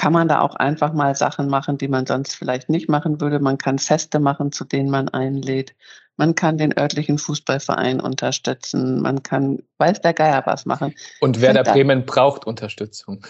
kann 0.00 0.14
man 0.14 0.28
da 0.28 0.40
auch 0.40 0.54
einfach 0.54 0.94
mal 0.94 1.14
Sachen 1.14 1.48
machen, 1.48 1.76
die 1.76 1.86
man 1.86 2.06
sonst 2.06 2.34
vielleicht 2.34 2.70
nicht 2.70 2.88
machen 2.88 3.20
würde. 3.20 3.38
Man 3.38 3.58
kann 3.58 3.78
Feste 3.78 4.18
machen, 4.18 4.50
zu 4.50 4.64
denen 4.64 4.88
man 4.88 5.10
einlädt. 5.10 5.74
Man 6.16 6.34
kann 6.34 6.56
den 6.56 6.74
örtlichen 6.74 7.18
Fußballverein 7.18 8.00
unterstützen. 8.00 9.02
Man 9.02 9.22
kann, 9.22 9.58
weiß 9.76 10.00
der 10.00 10.14
Geier 10.14 10.42
was 10.46 10.64
machen. 10.64 10.94
Und 11.20 11.42
Werder 11.42 11.64
Bremen 11.64 12.06
braucht 12.06 12.46
Unterstützung. 12.46 13.26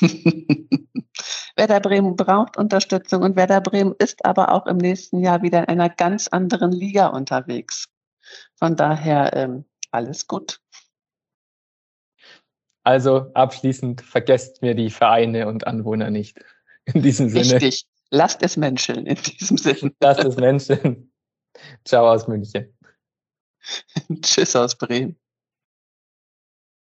Werder 1.54 1.78
Bremen 1.78 2.16
braucht 2.16 2.56
Unterstützung 2.56 3.22
und 3.22 3.36
Werder 3.36 3.60
Bremen 3.60 3.94
ist 4.00 4.24
aber 4.24 4.50
auch 4.50 4.66
im 4.66 4.78
nächsten 4.78 5.20
Jahr 5.20 5.42
wieder 5.42 5.60
in 5.60 5.68
einer 5.68 5.88
ganz 5.88 6.26
anderen 6.26 6.72
Liga 6.72 7.06
unterwegs. 7.06 7.86
Von 8.56 8.74
daher 8.74 9.36
ähm, 9.36 9.66
alles 9.92 10.26
gut. 10.26 10.58
Also 12.88 13.30
abschließend 13.34 14.00
vergesst 14.00 14.62
mir 14.62 14.74
die 14.74 14.88
Vereine 14.88 15.46
und 15.46 15.66
Anwohner 15.66 16.08
nicht. 16.08 16.42
In 16.86 17.02
diesem 17.02 17.28
Sinne. 17.28 17.60
Richtig. 17.60 17.86
Lasst 18.08 18.42
es 18.42 18.56
menscheln 18.56 19.04
in 19.04 19.16
diesem 19.16 19.58
Sinne. 19.58 19.92
Lasst 20.00 20.24
es 20.24 20.36
menscheln. 20.36 21.12
Ciao 21.84 22.10
aus 22.10 22.26
München. 22.28 22.74
Tschüss 24.22 24.56
aus 24.56 24.78
Bremen. 24.78 25.18